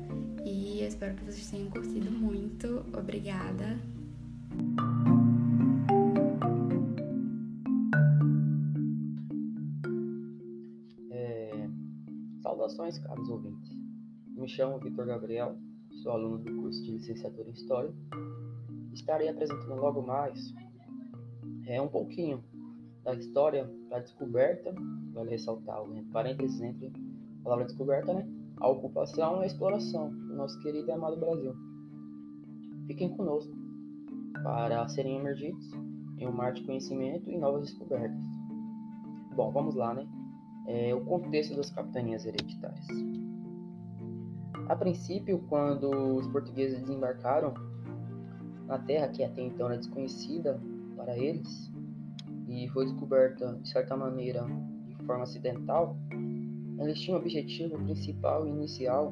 e 0.46 0.84
espero 0.84 1.16
que 1.16 1.24
vocês 1.24 1.50
tenham 1.50 1.68
curtido 1.72 2.12
muito. 2.12 2.86
Obrigada. 2.94 3.80
Saudações, 12.56 12.98
caros 13.00 13.30
ouvintes. 13.30 13.70
Me 14.30 14.48
chamo 14.48 14.80
Vitor 14.80 15.06
Gabriel, 15.06 15.58
sou 16.02 16.14
aluno 16.14 16.38
do 16.38 16.56
curso 16.56 16.82
de 16.84 16.92
licenciatura 16.94 17.50
em 17.50 17.52
História. 17.52 17.94
Estarei 18.94 19.28
apresentando 19.28 19.76
logo 19.76 20.02
mais 20.02 20.40
é, 21.68 21.82
um 21.82 21.90
pouquinho 21.90 22.42
da 23.04 23.14
história 23.14 23.70
da 23.90 24.00
descoberta, 24.00 24.74
vale 25.14 25.32
ressaltar 25.32 25.84
o 25.84 26.06
parênteses 26.14 26.62
entre 26.62 26.94
a 27.42 27.44
palavra 27.44 27.66
descoberta, 27.66 28.14
né? 28.14 28.26
A 28.62 28.70
ocupação 28.70 29.42
e 29.42 29.44
a 29.44 29.48
exploração 29.48 30.10
do 30.10 30.36
nosso 30.36 30.58
querido 30.62 30.88
e 30.88 30.92
amado 30.94 31.20
Brasil. 31.20 31.54
Fiquem 32.88 33.10
conosco 33.18 33.54
para 34.44 34.88
serem 34.88 35.20
emergidos 35.20 35.74
em 36.18 36.26
um 36.26 36.32
mar 36.32 36.54
de 36.54 36.64
conhecimento 36.64 37.30
e 37.30 37.38
novas 37.38 37.70
descobertas. 37.70 38.18
Bom, 39.36 39.52
vamos 39.52 39.76
lá, 39.76 39.94
né? 39.94 40.08
É, 40.68 40.94
o 40.96 41.02
contexto 41.02 41.56
das 41.56 41.70
capitanias 41.70 42.26
hereditárias. 42.26 42.88
A 44.68 44.76
princípio, 44.76 45.40
quando 45.48 45.90
os 45.90 46.28
portugueses 46.28 46.80
desembarcaram 46.80 47.54
na 48.66 48.80
terra 48.80 49.08
que 49.10 49.24
até 49.24 49.44
então 49.44 49.68
era 49.68 49.78
desconhecida 49.78 50.60
para 50.96 51.16
eles 51.18 51.72
e 52.48 52.68
foi 52.70 52.86
descoberta 52.86 53.54
de 53.62 53.70
certa 53.70 53.96
maneira 53.96 54.44
de 54.88 54.96
forma 55.06 55.24
acidental, 55.24 55.96
eles 56.80 57.00
tinham 57.00 57.18
o 57.18 57.22
objetivo 57.22 57.78
principal 57.78 58.48
e 58.48 58.50
inicial 58.50 59.10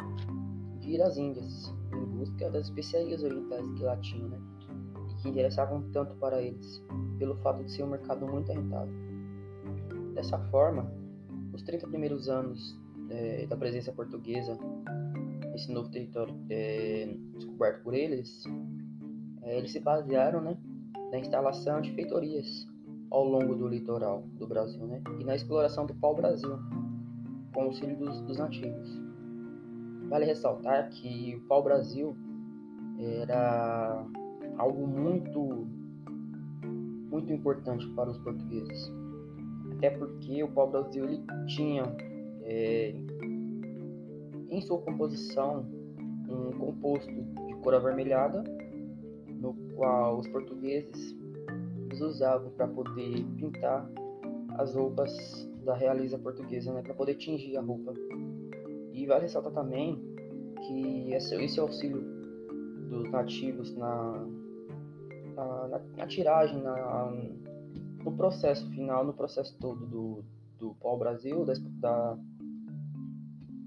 de 0.80 0.92
ir 0.92 1.02
às 1.02 1.18
Índias 1.18 1.72
em 1.94 2.06
busca 2.18 2.50
das 2.50 2.68
especiarias 2.68 3.24
orientais 3.24 3.70
que 3.78 3.84
lá 3.84 3.96
tinham, 3.98 4.30
né? 4.30 4.39
E 5.12 5.22
que 5.22 5.30
interessavam 5.30 5.84
tanto 5.92 6.16
para 6.16 6.42
eles, 6.42 6.84
pelo 7.18 7.36
fato 7.38 7.63
de 7.63 7.72
ser 7.72 7.84
um 7.84 7.92
mercado 7.92 8.26
muito 8.28 8.52
rentável. 8.52 8.94
Dessa 10.13 10.38
forma, 10.50 10.92
os 11.54 11.62
30 11.62 11.88
primeiros 11.88 12.28
anos 12.28 12.76
é, 13.10 13.46
da 13.46 13.56
presença 13.56 13.92
portuguesa 13.92 14.58
nesse 15.52 15.72
novo 15.72 15.89
território 15.89 16.36
é, 16.50 17.16
descoberto 17.36 17.84
por 17.84 17.94
eles, 17.94 18.44
é, 19.44 19.58
eles 19.58 19.72
se 19.72 19.80
basearam 19.80 20.42
né, 20.42 20.58
na 21.12 21.20
instalação 21.20 21.80
de 21.80 21.92
feitorias 21.92 22.68
ao 23.12 23.24
longo 23.24 23.56
do 23.56 23.68
litoral 23.68 24.24
do 24.39 24.48
Brasil 24.48 24.86
né, 24.88 25.02
e 25.20 25.24
na 25.24 25.36
exploração 25.36 25.86
do 25.86 25.94
pau-brasil 25.94 26.58
com 27.54 27.62
o 27.62 27.63
auxílio 27.66 27.96
dos, 27.98 28.20
dos 28.22 28.38
nativos. 28.38 28.89
Vale 30.10 30.26
ressaltar 30.26 30.89
que 30.89 31.36
o 31.36 31.48
pau-brasil 31.48 32.18
era 33.22 34.06
algo 34.58 34.88
muito 34.88 35.68
muito 37.12 37.32
importante 37.32 37.88
para 37.89 38.10
os 38.10 38.18
portugueses 38.20 38.92
até 39.84 39.89
porque 39.89 40.41
o 40.41 40.48
pau-brasil 40.48 41.04
ele 41.04 41.22
tinha 41.46 41.84
é, 42.43 42.96
em 44.50 44.62
sua 44.62 44.80
composição 44.80 45.65
um 46.30 46.52
composto 46.58 47.12
de 47.12 47.54
cor 47.56 47.74
avermelhada, 47.74 48.46
no 49.28 49.54
qual 49.76 50.19
os 50.19 50.28
portugueses 50.30 51.17
usavam 52.00 52.50
para 52.52 52.67
poder 52.67 53.26
pintar 53.36 53.89
as 54.58 54.74
roupas 54.74 55.12
da 55.65 55.76
realeza 55.76 56.17
portuguesa, 56.17 56.72
né, 56.72 56.82
para 56.82 56.93
poder 56.93 57.15
tingir 57.15 57.58
a 57.58 57.62
roupa. 57.62 57.93
E 58.93 59.06
vale 59.06 59.24
ressaltar 59.24 59.52
também 59.52 60.02
que 60.65 61.13
esse, 61.13 61.36
esse 61.36 61.60
auxílio 61.60 62.02
dos 62.89 63.10
nativos 63.12 63.76
na, 63.76 64.26
na, 65.36 65.67
na, 65.67 65.82
na 65.98 66.08
tiragem, 66.08 66.62
na, 66.62 67.12
no 68.04 68.12
processo 68.16 68.70
final, 68.70 69.06
no 69.06 69.13
processo 69.13 69.58
todo 69.60 69.86
do, 69.86 70.24
do 70.60 70.76
pau-brasil, 70.76 71.46
da, 71.46 71.54
da, 71.80 72.18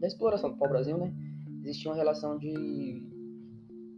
da, 0.01 0.07
exploração 0.07 0.51
do 0.51 0.57
pau-brasil, 0.57 0.97
né, 0.99 1.13
existia 1.63 1.91
uma 1.91 1.97
relação 1.97 2.39
de, 2.39 3.03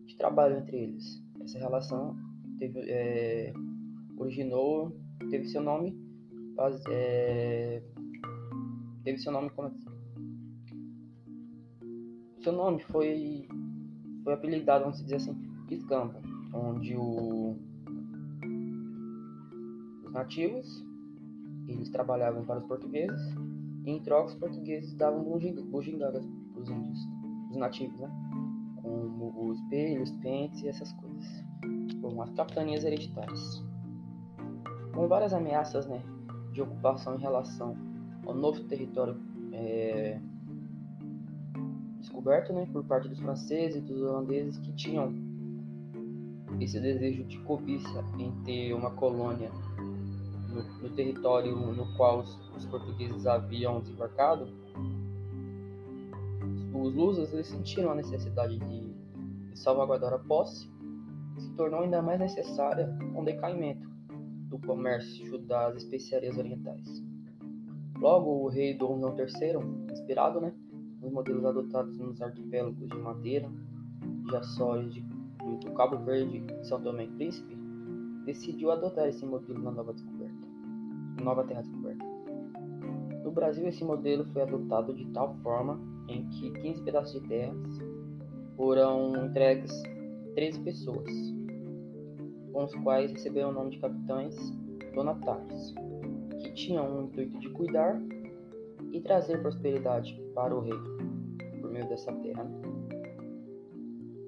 de 0.07 0.17
trabalho 0.17 0.59
entre 0.59 0.77
eles. 0.77 1.23
Essa 1.43 1.59
relação 1.59 2.17
teve, 2.59 2.81
é, 2.89 3.53
originou, 4.17 4.97
teve 5.31 5.47
seu 5.49 5.63
nome, 5.63 5.97
é, 6.89 7.83
teve 9.05 9.19
seu 9.19 9.33
nome 9.33 9.51
como 9.51 9.73
seu 12.43 12.53
nome 12.53 12.81
foi 12.85 13.49
foi 14.25 14.35
apelidado, 14.35 14.85
vamos 14.85 15.01
dizer 15.01 15.17
assim, 15.17 15.37
Escampo, 15.71 16.19
onde 16.53 16.97
o, 16.97 17.57
os 20.09 20.13
nativos 20.13 20.85
eles 21.69 21.91
trabalhavam 21.91 22.45
para 22.45 22.59
os 22.59 22.65
portugueses 22.65 23.35
e 23.85 23.91
em 23.91 24.01
troca 24.01 24.29
os 24.29 24.35
portugueses 24.35 24.95
davam 24.95 25.23
bugigangas 25.23 26.27
para 26.53 26.63
os 26.63 26.69
índios, 26.69 26.99
os 27.51 27.57
nativos, 27.57 28.01
né? 28.01 28.11
Como 28.81 29.51
os 29.51 29.59
espelhos, 29.61 30.11
pentes 30.23 30.63
e 30.63 30.69
essas 30.69 30.93
coisas, 30.95 31.45
como 32.01 32.23
as 32.23 32.31
capitanias 32.31 32.85
hereditárias. 32.85 33.63
Com 34.95 35.07
várias 35.07 35.33
ameaças, 35.35 35.87
né, 35.87 36.03
de 36.53 36.63
ocupação 36.63 37.17
em 37.17 37.21
relação 37.21 37.77
ao 38.27 38.35
novo 38.35 38.65
território 38.65 39.17
é, 39.53 40.19
descoberto, 42.01 42.53
né, 42.53 42.67
por 42.73 42.83
parte 42.85 43.09
dos 43.09 43.19
franceses 43.21 43.77
e 43.77 43.81
dos 43.81 44.01
holandeses 44.01 44.59
que 44.59 44.73
tinham 44.73 45.15
esse 46.61 46.81
desejo 46.81 47.25
de 47.25 47.39
cobiça 47.41 48.05
em 48.19 48.33
ter 48.43 48.73
uma 48.75 48.91
colônia 48.91 49.51
no, 50.49 50.63
no 50.83 50.91
território 50.91 51.55
no 51.57 51.97
qual 51.97 52.21
os, 52.21 52.39
os, 52.57 52.65
portugueses 52.67 53.27
haviam 53.27 53.81
desembarcado, 53.81 54.49
os 56.75 56.95
lusas 56.95 57.33
eles 57.33 57.49
sentiram 57.49 57.91
a 57.91 57.95
necessidade 57.95 58.59
de, 58.59 58.93
de 59.51 59.59
salvaguardar 59.59 60.13
a 60.13 60.19
posse, 60.19 60.71
se 61.39 61.51
tornou 61.55 61.81
ainda 61.81 62.03
mais 62.03 62.19
necessária 62.19 62.97
com 63.13 63.23
o 63.23 63.25
decaimento 63.25 63.89
do 64.49 64.59
comércio 64.59 65.39
das 65.39 65.77
especiarias 65.77 66.37
orientais. 66.37 67.03
Logo, 68.01 68.45
o 68.45 68.49
rei 68.49 68.75
Dom 68.75 68.99
João 69.01 69.17
III, 69.17 69.93
inspirado 69.93 70.41
né, 70.41 70.53
nos 71.01 71.13
modelos 71.13 71.45
adotados 71.45 71.97
nos 71.99 72.21
arquipélagos 72.23 72.89
de 72.89 72.97
Madeira, 72.97 73.51
de 74.25 74.37
Açores, 74.37 74.95
de, 74.95 75.01
do 75.01 75.73
Cabo 75.75 75.99
Verde 76.05 76.45
e 76.61 76.65
São 76.65 76.81
Tomé 76.81 77.05
e 77.05 77.09
Príncipe, 77.09 77.57
decidiu 78.25 78.71
adotar 78.71 79.09
esse 79.09 79.25
modelo 79.25 79.59
na 79.63 79.71
nova 79.71 79.93
descoberta, 79.93 80.18
nova 81.23 81.45
terra 81.45 81.63
descoberta. 81.63 82.05
No 83.23 83.31
Brasil, 83.31 83.67
esse 83.69 83.85
modelo 83.85 84.25
foi 84.33 84.43
adotado 84.43 84.95
de 84.95 85.07
tal 85.09 85.35
forma 85.43 85.79
em 86.09 86.27
que 86.29 86.51
15 86.51 86.83
pedaços 86.83 87.21
de 87.21 87.29
terras 87.29 87.79
foram 88.57 89.27
entregues 89.27 89.71
a 89.85 90.35
13 90.35 90.61
pessoas, 90.61 91.11
com 92.53 92.65
os 92.65 92.75
quais 92.77 93.13
receberam 93.13 93.51
o 93.51 93.53
nome 93.53 93.71
de 93.71 93.79
capitães 93.79 94.35
donatários, 94.95 95.75
que 96.41 96.53
tinham 96.55 96.99
o 96.99 97.03
intuito 97.05 97.39
de 97.39 97.51
cuidar 97.51 98.01
e 98.93 99.01
trazer 99.01 99.41
prosperidade 99.43 100.21
para 100.35 100.57
o 100.57 100.61
rei 100.61 100.79
por 101.61 101.71
meio 101.71 101.89
dessa 101.89 102.13
terra. 102.13 102.47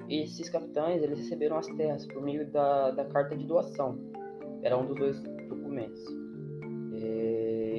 Esses 0.09 0.49
capitães 0.49 1.03
eles 1.03 1.21
receberam 1.21 1.57
as 1.57 1.67
terras 1.69 2.05
por 2.07 2.21
meio 2.21 2.47
da, 2.51 2.91
da 2.91 3.05
carta 3.05 3.37
de 3.37 3.47
doação. 3.47 3.97
Era 4.63 4.77
um 4.77 4.85
dos 4.85 4.97
dois 4.99 5.21
documentos. 5.49 6.20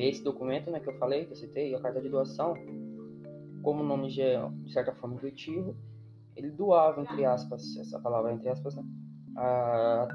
Esse 0.07 0.23
documento 0.23 0.71
né, 0.71 0.79
que 0.79 0.89
eu 0.89 0.97
falei, 0.97 1.25
que 1.25 1.31
eu 1.31 1.35
citei, 1.35 1.75
a 1.75 1.79
carta 1.79 2.01
de 2.01 2.09
doação, 2.09 2.55
como 3.61 3.83
o 3.83 3.85
nome 3.85 4.09
já 4.09 4.23
é 4.23 4.49
de 4.49 4.73
certa 4.73 4.93
forma 4.95 5.15
intuitivo, 5.15 5.75
ele 6.35 6.49
doava, 6.49 7.01
entre 7.01 7.23
aspas, 7.23 7.77
essa 7.77 7.99
palavra 7.99 8.33
entre 8.33 8.49
aspas, 8.49 8.75
né, 8.75 8.83
a 9.35 10.07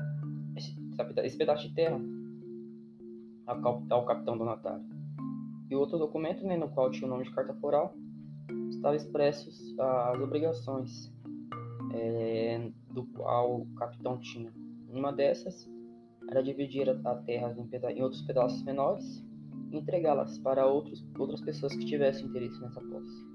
esse 1.24 1.36
pedaço 1.36 1.68
de 1.68 1.74
terra 1.74 2.00
ao 3.46 4.04
capitão 4.04 4.36
donatário. 4.36 4.84
E 5.70 5.76
outro 5.76 5.98
documento, 5.98 6.44
né, 6.44 6.56
no 6.56 6.68
qual 6.68 6.90
tinha 6.90 7.06
o 7.06 7.10
nome 7.10 7.24
de 7.24 7.32
carta 7.32 7.54
foral, 7.54 7.94
estava 8.68 8.96
expressos 8.96 9.78
as 9.78 10.20
obrigações 10.20 11.12
é, 11.92 12.70
do 12.90 13.04
qual 13.04 13.60
o 13.60 13.66
capitão 13.74 14.18
tinha. 14.18 14.52
Uma 14.90 15.12
dessas 15.12 15.68
era 16.28 16.42
dividir 16.42 16.88
a 16.88 17.14
terra 17.16 17.54
em, 17.56 17.96
em 17.96 18.02
outros 18.02 18.22
pedaços 18.22 18.62
menores 18.64 19.24
entregá-las 19.72 20.38
para 20.38 20.66
outros, 20.66 21.06
outras 21.18 21.40
pessoas 21.40 21.74
que 21.74 21.84
tivessem 21.84 22.26
interesse 22.26 22.60
nessa 22.60 22.80
posse. 22.80 23.26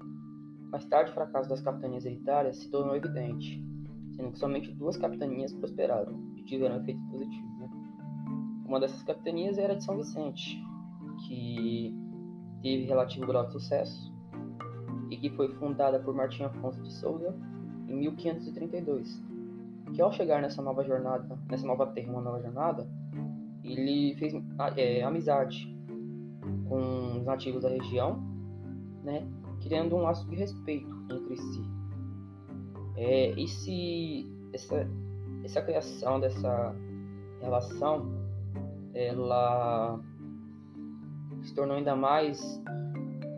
Mais 0.70 0.84
tarde, 0.86 1.10
o 1.10 1.14
fracasso 1.14 1.48
das 1.48 1.60
capitanias 1.60 2.04
hereditárias 2.04 2.56
se 2.56 2.70
tornou 2.70 2.96
evidente, 2.96 3.62
sendo 4.16 4.32
que 4.32 4.38
somente 4.38 4.72
duas 4.72 4.96
capitanias 4.96 5.52
prosperaram 5.52 6.18
e 6.36 6.42
tiveram 6.44 6.76
efeitos 6.76 7.04
positivos. 7.10 7.52
Uma 8.66 8.80
dessas 8.80 9.02
capitanias 9.02 9.58
era 9.58 9.76
de 9.76 9.84
São 9.84 9.98
Vicente, 9.98 10.58
que 11.26 11.94
teve 12.62 12.84
relativo 12.84 13.26
grau 13.26 13.44
de 13.46 13.52
sucesso 13.52 14.12
e 15.10 15.16
que 15.18 15.28
foi 15.30 15.48
fundada 15.56 15.98
por 15.98 16.14
Martim 16.14 16.44
Afonso 16.44 16.82
de 16.82 16.92
Souza 16.94 17.36
em 17.86 17.94
1532. 17.96 19.22
Que 19.92 20.00
ao 20.00 20.10
chegar 20.10 20.40
nessa 20.40 20.62
nova 20.62 20.82
jornada, 20.82 21.38
nessa 21.50 21.66
nova 21.66 21.86
terra, 21.88 22.10
uma 22.12 22.22
nova 22.22 22.40
jornada, 22.40 22.88
ele 23.62 24.14
fez 24.16 24.32
é, 24.76 25.02
amizade 25.02 25.71
com 26.72 27.18
os 27.18 27.24
nativos 27.26 27.62
da 27.62 27.68
região, 27.68 28.18
né, 29.04 29.28
criando 29.60 29.94
um 29.94 30.00
laço 30.00 30.26
de 30.26 30.36
respeito 30.36 30.90
entre 31.10 31.36
si. 31.36 31.62
É, 32.96 33.32
e 33.32 33.46
se 33.46 34.26
essa, 34.54 34.88
essa 35.44 35.60
criação 35.60 36.18
dessa 36.18 36.74
relação 37.42 38.10
ela 38.94 40.00
se 41.42 41.54
tornou 41.54 41.76
ainda 41.76 41.94
mais 41.94 42.62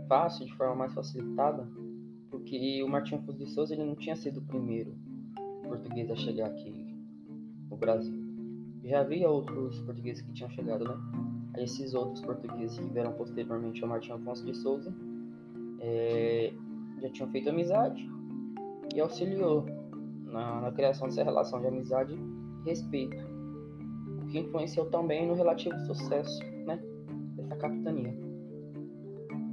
fácil, 0.08 0.46
de 0.46 0.54
forma 0.54 0.76
mais 0.76 0.94
facilitada, 0.94 1.66
porque 2.30 2.82
o 2.84 2.88
Martinho 2.88 3.20
Afonso 3.20 3.38
de 3.38 3.46
Souza 3.46 3.74
ele 3.74 3.84
não 3.84 3.96
tinha 3.96 4.14
sido 4.14 4.38
o 4.38 4.42
primeiro 4.42 4.94
português 5.66 6.08
a 6.10 6.14
chegar 6.14 6.46
aqui 6.46 6.72
no 7.68 7.76
Brasil. 7.76 8.14
Já 8.84 9.00
havia 9.00 9.28
outros 9.28 9.80
portugueses 9.80 10.22
que 10.22 10.32
tinham 10.32 10.50
chegado, 10.50 10.84
né? 10.84 11.33
Esses 11.58 11.94
outros 11.94 12.20
portugueses 12.20 12.78
que 12.78 12.86
vieram 12.86 13.12
posteriormente 13.12 13.82
ao 13.82 13.88
Martinho 13.88 14.16
Afonso 14.16 14.44
de 14.44 14.56
Souza 14.56 14.92
é, 15.80 16.52
já 17.00 17.10
tinham 17.10 17.30
feito 17.30 17.50
amizade 17.50 18.08
e 18.94 19.00
auxiliou 19.00 19.66
na, 20.24 20.60
na 20.60 20.72
criação 20.72 21.08
dessa 21.08 21.22
relação 21.22 21.60
de 21.60 21.66
amizade 21.66 22.14
e 22.14 22.68
respeito 22.68 23.34
que 24.30 24.38
influenciou 24.38 24.86
também 24.86 25.26
no 25.26 25.34
relativo 25.34 25.78
sucesso 25.80 26.42
né, 26.66 26.82
dessa 27.36 27.56
capitania. 27.56 28.12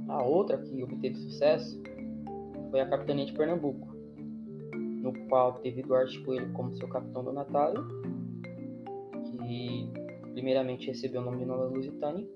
A 0.08 0.22
outra 0.24 0.58
que 0.58 0.82
obteve 0.82 1.14
sucesso 1.14 1.80
foi 2.70 2.80
a 2.80 2.88
capitania 2.88 3.24
de 3.24 3.32
Pernambuco, 3.32 3.94
no 4.74 5.12
qual 5.28 5.54
teve 5.60 5.82
Duarte 5.82 6.20
Coelho 6.24 6.52
como 6.52 6.74
seu 6.74 6.88
capitão 6.88 7.22
donatário, 7.22 7.86
que 9.24 10.01
primeiramente 10.32 10.86
recebeu 10.86 11.20
o 11.20 11.24
nome 11.24 11.38
de 11.38 11.44
Nova 11.44 11.64
Lusitânia. 11.64 12.26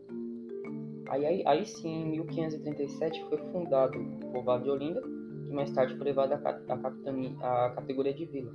Aí, 1.08 1.24
aí, 1.24 1.42
aí 1.46 1.66
sim, 1.66 1.88
em 1.88 2.10
1537 2.10 3.24
foi 3.28 3.38
fundado 3.52 3.98
o 3.98 4.32
povoado 4.32 4.64
de 4.64 4.70
Olinda, 4.70 5.00
que 5.44 5.52
mais 5.52 5.70
tarde 5.70 5.96
foi 5.96 6.04
levado 6.04 6.32
à, 6.32 6.38
capitania, 6.38 7.36
à 7.40 7.70
categoria 7.70 8.12
de 8.12 8.24
vila, 8.24 8.52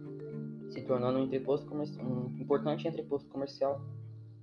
se 0.70 0.82
tornando 0.82 1.20
um, 1.20 1.24
entreposto 1.24 1.74
um 1.74 2.36
importante 2.40 2.88
entreposto 2.88 3.30
comercial 3.30 3.82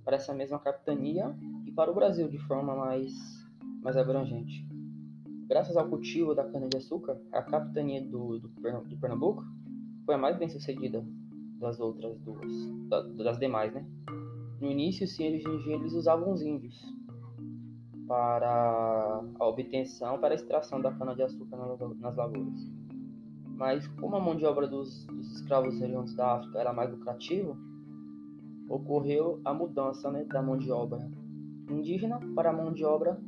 para 0.03 0.15
essa 0.15 0.33
mesma 0.33 0.57
capitania 0.59 1.35
e 1.65 1.71
para 1.71 1.91
o 1.91 1.93
Brasil 1.93 2.27
de 2.27 2.39
forma 2.39 2.75
mais, 2.75 3.13
mais 3.81 3.95
abrangente. 3.95 4.67
Graças 5.47 5.77
ao 5.77 5.87
cultivo 5.87 6.33
da 6.33 6.43
cana-de-açúcar, 6.43 7.19
a 7.31 7.41
capitania 7.41 8.03
do, 8.03 8.39
do, 8.39 8.49
do, 8.49 8.97
Pernambuco 8.97 9.43
foi 10.05 10.15
a 10.15 10.17
mais 10.17 10.37
bem 10.37 10.49
sucedida 10.49 11.05
das 11.59 11.79
outras 11.79 12.19
duas, 12.19 12.51
das 13.17 13.37
demais, 13.37 13.73
né? 13.73 13.85
No 14.61 14.69
início, 14.69 15.07
sim, 15.07 15.23
eles, 15.23 15.45
eles 15.65 15.93
usavam 15.93 16.31
os 16.31 16.41
índios 16.41 16.75
para 18.07 19.21
a 19.39 19.47
obtenção, 19.47 20.19
para 20.19 20.33
a 20.33 20.35
extração 20.35 20.81
da 20.81 20.91
cana-de-açúcar 20.91 21.57
nas 21.99 22.15
lavouras. 22.15 22.59
Mas 23.45 23.87
como 23.87 24.15
a 24.15 24.19
mão 24.19 24.35
de 24.35 24.45
obra 24.45 24.67
dos, 24.67 25.05
dos 25.05 25.35
escravos 25.35 25.79
oriundos 25.81 26.15
da 26.15 26.35
África 26.35 26.59
era 26.59 26.73
mais 26.73 26.89
lucrativa, 26.91 27.55
ocorreu 28.67 29.41
a 29.45 29.53
mudança 29.53 30.11
né, 30.11 30.23
da 30.25 30.41
mão 30.41 30.57
de 30.57 30.71
obra 30.71 30.99
indígena 31.69 32.19
para 32.35 32.49
a 32.49 32.53
mão 32.53 32.73
de 32.73 32.83
obra 32.83 33.19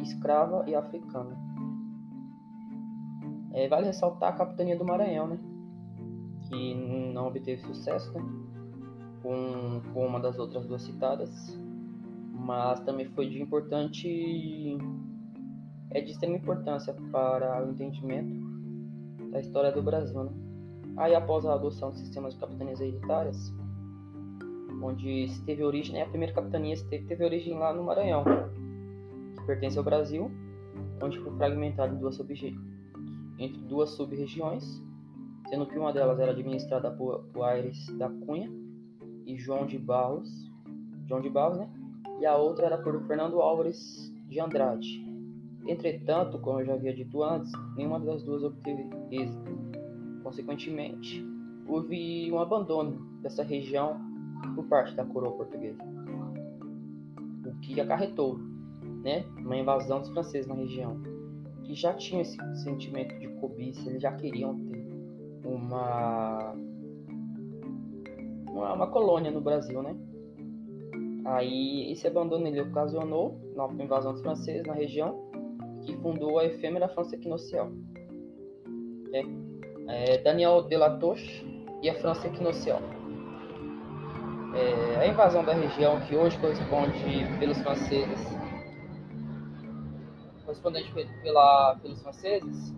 escrava 0.00 0.68
e 0.68 0.74
africana. 0.74 1.36
É, 3.52 3.68
vale 3.68 3.86
ressaltar 3.86 4.32
a 4.32 4.36
capitania 4.36 4.76
do 4.76 4.84
Maranhão, 4.84 5.26
né? 5.26 5.38
que 6.48 6.74
não 7.14 7.28
obteve 7.28 7.62
sucesso 7.62 8.12
né? 8.12 8.51
Com, 9.22 9.80
com 9.92 10.06
uma 10.06 10.20
das 10.20 10.38
outras 10.38 10.66
duas 10.66 10.82
citadas, 10.82 11.58
mas 12.32 12.80
também 12.80 13.06
foi 13.06 13.28
de 13.28 13.40
importante 13.40 14.76
é 15.90 16.00
de 16.00 16.10
extrema 16.10 16.36
importância 16.36 16.94
para 17.10 17.64
o 17.66 17.70
entendimento 17.70 18.34
da 19.30 19.40
história 19.40 19.70
do 19.70 19.82
Brasil. 19.82 20.24
Né? 20.24 20.32
Aí, 20.96 21.14
após 21.14 21.44
a 21.44 21.54
adoção 21.54 21.90
do 21.90 21.96
sistema 21.96 22.28
de 22.30 22.36
capitanias 22.36 22.80
hereditárias, 22.80 23.52
onde 24.82 25.28
se 25.28 25.44
teve 25.44 25.62
origem, 25.62 25.94
né, 25.94 26.02
a 26.02 26.08
primeira 26.08 26.34
capitania 26.34 26.74
teve, 26.88 27.06
teve 27.06 27.24
origem 27.24 27.58
lá 27.58 27.72
no 27.72 27.84
Maranhão, 27.84 28.24
que 29.36 29.46
pertence 29.46 29.78
ao 29.78 29.84
Brasil, 29.84 30.30
onde 31.02 31.18
foi 31.18 31.32
fragmentado 31.36 31.94
em 31.94 31.98
duas 31.98 32.18
entre 33.38 33.60
duas 33.62 33.90
sub-regiões, 33.90 34.82
sendo 35.48 35.66
que 35.66 35.78
uma 35.78 35.92
delas 35.92 36.18
era 36.18 36.32
administrada 36.32 36.90
por, 36.90 37.24
por 37.32 37.44
Aires 37.44 37.86
da 37.98 38.08
Cunha 38.08 38.61
e 39.26 39.36
João 39.36 39.66
de 39.66 39.78
Barros, 39.78 40.50
João 41.06 41.20
de 41.20 41.28
Barros, 41.28 41.58
né? 41.58 41.68
E 42.20 42.26
a 42.26 42.36
outra 42.36 42.66
era 42.66 42.78
por 42.78 43.00
Fernando 43.06 43.40
Álvares 43.40 44.12
de 44.28 44.40
Andrade. 44.40 45.04
Entretanto, 45.66 46.38
como 46.38 46.60
eu 46.60 46.66
já 46.66 46.74
havia 46.74 46.94
dito 46.94 47.22
antes, 47.22 47.52
nenhuma 47.76 48.00
das 48.00 48.22
duas 48.22 48.42
obteve 48.42 48.88
êxito. 49.10 49.52
Consequentemente, 50.22 51.24
houve 51.66 52.30
um 52.32 52.38
abandono 52.38 53.20
dessa 53.22 53.42
região 53.42 54.00
por 54.54 54.64
parte 54.66 54.94
da 54.94 55.04
coroa 55.04 55.32
portuguesa, 55.32 55.82
o 57.46 57.54
que 57.60 57.80
acarretou 57.80 58.38
né, 59.02 59.24
uma 59.38 59.56
invasão 59.56 60.00
dos 60.00 60.10
franceses 60.10 60.46
na 60.46 60.54
região, 60.54 61.00
que 61.64 61.74
já 61.74 61.94
tinham 61.94 62.22
esse 62.22 62.36
sentimento 62.62 63.18
de 63.18 63.28
cobiça, 63.40 63.88
eles 63.88 64.02
já 64.02 64.12
queriam 64.12 64.58
ter 64.66 64.86
uma, 65.44 66.54
uma, 68.52 68.72
uma 68.74 68.86
colônia 68.86 69.30
no 69.30 69.40
Brasil, 69.40 69.82
né? 69.82 69.96
Aí 71.24 71.90
esse 71.92 72.06
abandono 72.06 72.46
ele 72.46 72.60
ocasionou 72.60 73.40
nova 73.54 73.80
invasão 73.82 74.12
dos 74.12 74.22
franceses 74.22 74.66
na 74.66 74.74
região, 74.74 75.30
que 75.82 75.96
fundou 75.96 76.38
a 76.38 76.44
efêmera 76.44 76.88
França 76.88 77.14
Equinocial. 77.14 77.70
É, 79.12 79.22
é, 79.88 80.18
Daniel 80.18 80.62
Delatouche 80.62 81.44
e 81.82 81.88
a 81.88 81.94
França 81.94 82.26
Equinocial. 82.26 82.80
É, 84.54 85.00
a 85.00 85.06
invasão 85.06 85.44
da 85.44 85.54
região 85.54 86.00
que 86.00 86.14
hoje 86.14 86.38
corresponde 86.38 86.92
pelos 87.38 87.58
franceses 87.58 88.42
correspondente 90.52 90.92
pela, 91.22 91.76
pelos 91.76 92.02
franceses 92.02 92.74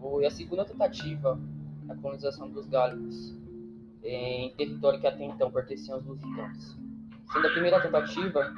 foi 0.00 0.26
a 0.26 0.30
segunda 0.30 0.64
tentativa 0.64 1.38
da 1.84 1.94
colonização 1.96 2.50
dos 2.50 2.66
gálicos 2.66 3.36
em 4.02 4.54
território 4.54 5.00
que 5.00 5.06
até 5.06 5.24
então 5.24 5.50
pertencia 5.50 5.94
aos 5.94 6.04
lusitanos, 6.04 6.76
sendo 7.32 7.46
a 7.46 7.50
primeira 7.50 7.80
tentativa 7.80 8.52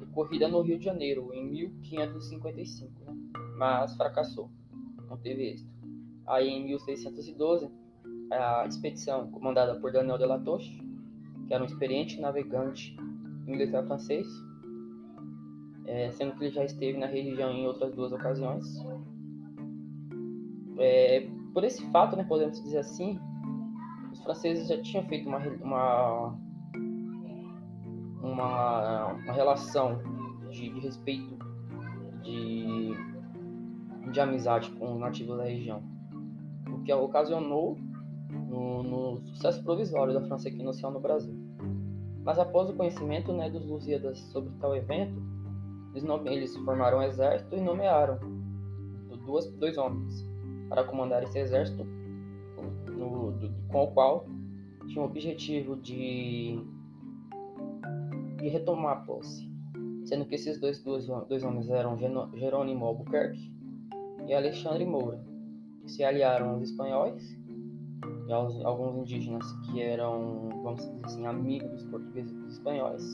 ocorrida 0.00 0.48
no 0.48 0.62
Rio 0.62 0.78
de 0.78 0.84
Janeiro 0.84 1.30
em 1.32 1.44
1555, 1.46 2.92
né? 3.04 3.16
mas 3.56 3.94
fracassou, 3.96 4.50
não 5.08 5.16
teve 5.16 5.50
êxito. 5.50 5.70
Aí 6.26 6.48
em 6.48 6.64
1612 6.64 7.70
a 8.30 8.66
expedição 8.66 9.30
comandada 9.30 9.74
por 9.80 9.90
Daniel 9.90 10.18
de 10.18 10.26
la 10.26 10.38
Touche, 10.38 10.78
que 11.46 11.54
era 11.54 11.62
um 11.62 11.66
experiente 11.66 12.20
navegante 12.20 12.96
militar 13.46 13.84
francês, 13.86 14.26
é, 15.86 16.10
sendo 16.12 16.34
que 16.34 16.44
ele 16.44 16.54
já 16.54 16.64
esteve 16.64 16.98
na 16.98 17.06
região 17.06 17.50
em 17.50 17.66
outras 17.66 17.94
duas 17.94 18.12
ocasiões. 18.12 18.66
É, 20.78 21.26
por 21.54 21.64
esse 21.64 21.82
fato, 21.90 22.14
né, 22.14 22.24
podemos 22.24 22.62
dizer 22.62 22.78
assim, 22.78 23.18
franceses 24.28 24.68
já 24.68 24.78
tinham 24.82 25.04
feito 25.04 25.26
uma, 25.26 25.38
uma, 25.38 26.38
uma, 28.22 29.06
uma 29.06 29.32
relação 29.32 29.98
de, 30.50 30.68
de 30.68 30.80
respeito, 30.80 31.38
de, 32.22 32.90
de 34.12 34.20
amizade 34.20 34.70
com 34.72 34.94
os 34.94 35.00
nativos 35.00 35.38
da 35.38 35.44
região, 35.44 35.82
o 36.68 36.82
que 36.82 36.92
ocasionou 36.92 37.78
no, 38.30 38.82
no 38.82 39.26
sucesso 39.28 39.64
provisório 39.64 40.12
da 40.12 40.20
França 40.20 40.48
equinocial 40.48 40.92
no 40.92 41.00
Brasil. 41.00 41.34
Mas 42.22 42.38
após 42.38 42.68
o 42.68 42.74
conhecimento 42.74 43.32
né, 43.32 43.48
dos 43.48 43.64
Lusíadas 43.64 44.18
sobre 44.30 44.52
tal 44.60 44.76
evento, 44.76 45.22
eles, 45.92 46.04
nome, 46.04 46.30
eles 46.30 46.54
formaram 46.58 46.98
um 46.98 47.02
exército 47.02 47.56
e 47.56 47.60
nomearam 47.62 48.18
duas, 49.24 49.46
dois 49.52 49.78
homens 49.78 50.28
para 50.68 50.84
comandar 50.84 51.22
esse 51.22 51.38
exército, 51.38 51.82
no, 51.82 51.97
do, 53.38 53.50
com 53.68 53.84
o 53.84 53.92
qual 53.92 54.26
tinha 54.88 55.02
o 55.02 55.04
objetivo 55.04 55.76
de, 55.76 56.58
de 58.38 58.48
retomar 58.48 58.98
a 58.98 59.00
posse, 59.00 59.48
sendo 60.04 60.24
que 60.24 60.34
esses 60.34 60.58
dois, 60.60 60.82
dois, 60.82 61.06
dois 61.06 61.44
homens 61.44 61.68
eram 61.68 61.96
Jerônimo 62.34 62.84
Albuquerque 62.84 63.52
e 64.26 64.34
Alexandre 64.34 64.84
Moura, 64.84 65.22
que 65.82 65.90
se 65.90 66.02
aliaram 66.02 66.50
aos 66.50 66.62
espanhóis 66.62 67.38
e 68.26 68.32
aos, 68.32 68.62
alguns 68.64 68.96
indígenas 68.96 69.44
que 69.66 69.80
eram, 69.80 70.48
vamos 70.62 70.80
dizer 70.80 71.04
assim, 71.04 71.26
amigos 71.26 71.70
dos 71.70 71.84
portugueses 71.84 72.32
e 72.32 72.34
dos 72.34 72.54
espanhóis, 72.54 73.04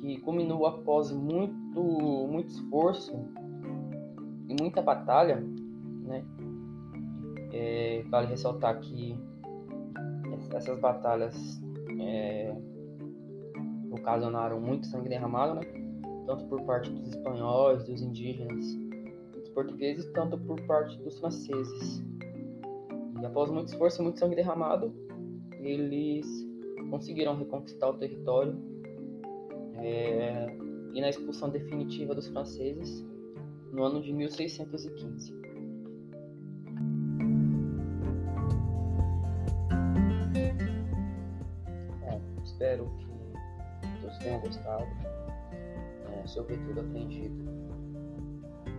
que 0.00 0.18
culminou 0.20 0.66
após 0.66 1.10
muito, 1.10 1.80
muito 2.28 2.48
esforço 2.48 3.12
e 4.48 4.54
muita 4.60 4.80
batalha, 4.80 5.36
né? 6.04 6.24
É, 7.52 8.02
vale 8.10 8.26
ressaltar 8.26 8.78
que 8.80 9.18
essas 10.54 10.78
batalhas 10.78 11.60
é, 12.00 12.54
ocasionaram 13.90 14.60
muito 14.60 14.86
sangue 14.86 15.08
derramado, 15.08 15.54
né? 15.54 15.62
Tanto 16.26 16.44
por 16.46 16.62
parte 16.62 16.90
dos 16.90 17.08
espanhóis, 17.08 17.84
dos 17.84 18.02
indígenas, 18.02 18.64
dos 19.34 19.48
portugueses, 19.50 20.10
tanto 20.12 20.38
por 20.38 20.60
parte 20.62 20.98
dos 20.98 21.18
franceses. 21.18 22.04
E 23.20 23.26
após 23.26 23.50
muito 23.50 23.68
esforço 23.68 24.00
e 24.00 24.04
muito 24.04 24.18
sangue 24.18 24.36
derramado, 24.36 24.92
eles 25.60 26.26
conseguiram 26.90 27.36
reconquistar 27.36 27.88
o 27.88 27.94
território 27.94 28.56
é, 29.76 30.46
e 30.94 31.00
na 31.00 31.08
expulsão 31.08 31.50
definitiva 31.50 32.14
dos 32.14 32.28
franceses 32.28 33.06
no 33.72 33.82
ano 33.82 34.00
de 34.00 34.12
1615. 34.12 35.47
espero 42.68 42.90
que 43.80 44.00
todos 44.00 44.18
tenham 44.18 44.40
gostado, 44.40 44.86
é, 46.12 46.26
sobretudo 46.26 46.80
aprendido. 46.80 47.48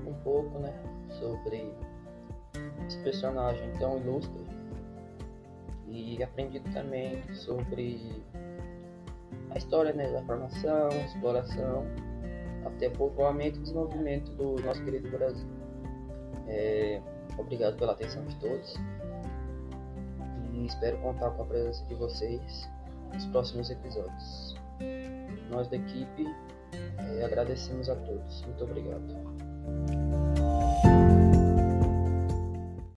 Um 0.05 0.13
pouco 0.23 0.59
né, 0.59 0.73
sobre 1.19 1.73
esse 2.85 2.97
personagem 2.99 3.71
tão 3.79 3.97
ilustre. 3.97 4.47
E 5.87 6.21
aprendido 6.21 6.71
também 6.71 7.23
sobre 7.33 8.23
a 9.49 9.57
história 9.57 9.91
né, 9.91 10.11
da 10.11 10.21
formação, 10.23 10.89
exploração, 11.05 11.83
até 12.63 12.89
povoamento 12.91 13.57
e 13.57 13.61
desenvolvimento 13.61 14.31
do 14.33 14.61
nosso 14.61 14.83
querido 14.83 15.09
Brasil. 15.09 15.47
É, 16.47 17.01
obrigado 17.39 17.75
pela 17.77 17.93
atenção 17.93 18.23
de 18.25 18.35
todos. 18.35 18.75
E 20.53 20.67
espero 20.67 20.99
contar 20.99 21.31
com 21.31 21.41
a 21.41 21.45
presença 21.45 21.83
de 21.85 21.95
vocês 21.95 22.69
nos 23.13 23.25
próximos 23.27 23.69
episódios. 23.69 24.55
Nós 25.49 25.67
da 25.67 25.77
equipe 25.77 26.25
eh, 26.73 27.25
agradecemos 27.25 27.89
a 27.89 27.95
todos. 27.95 28.43
Muito 28.43 28.63
obrigado. 28.63 30.08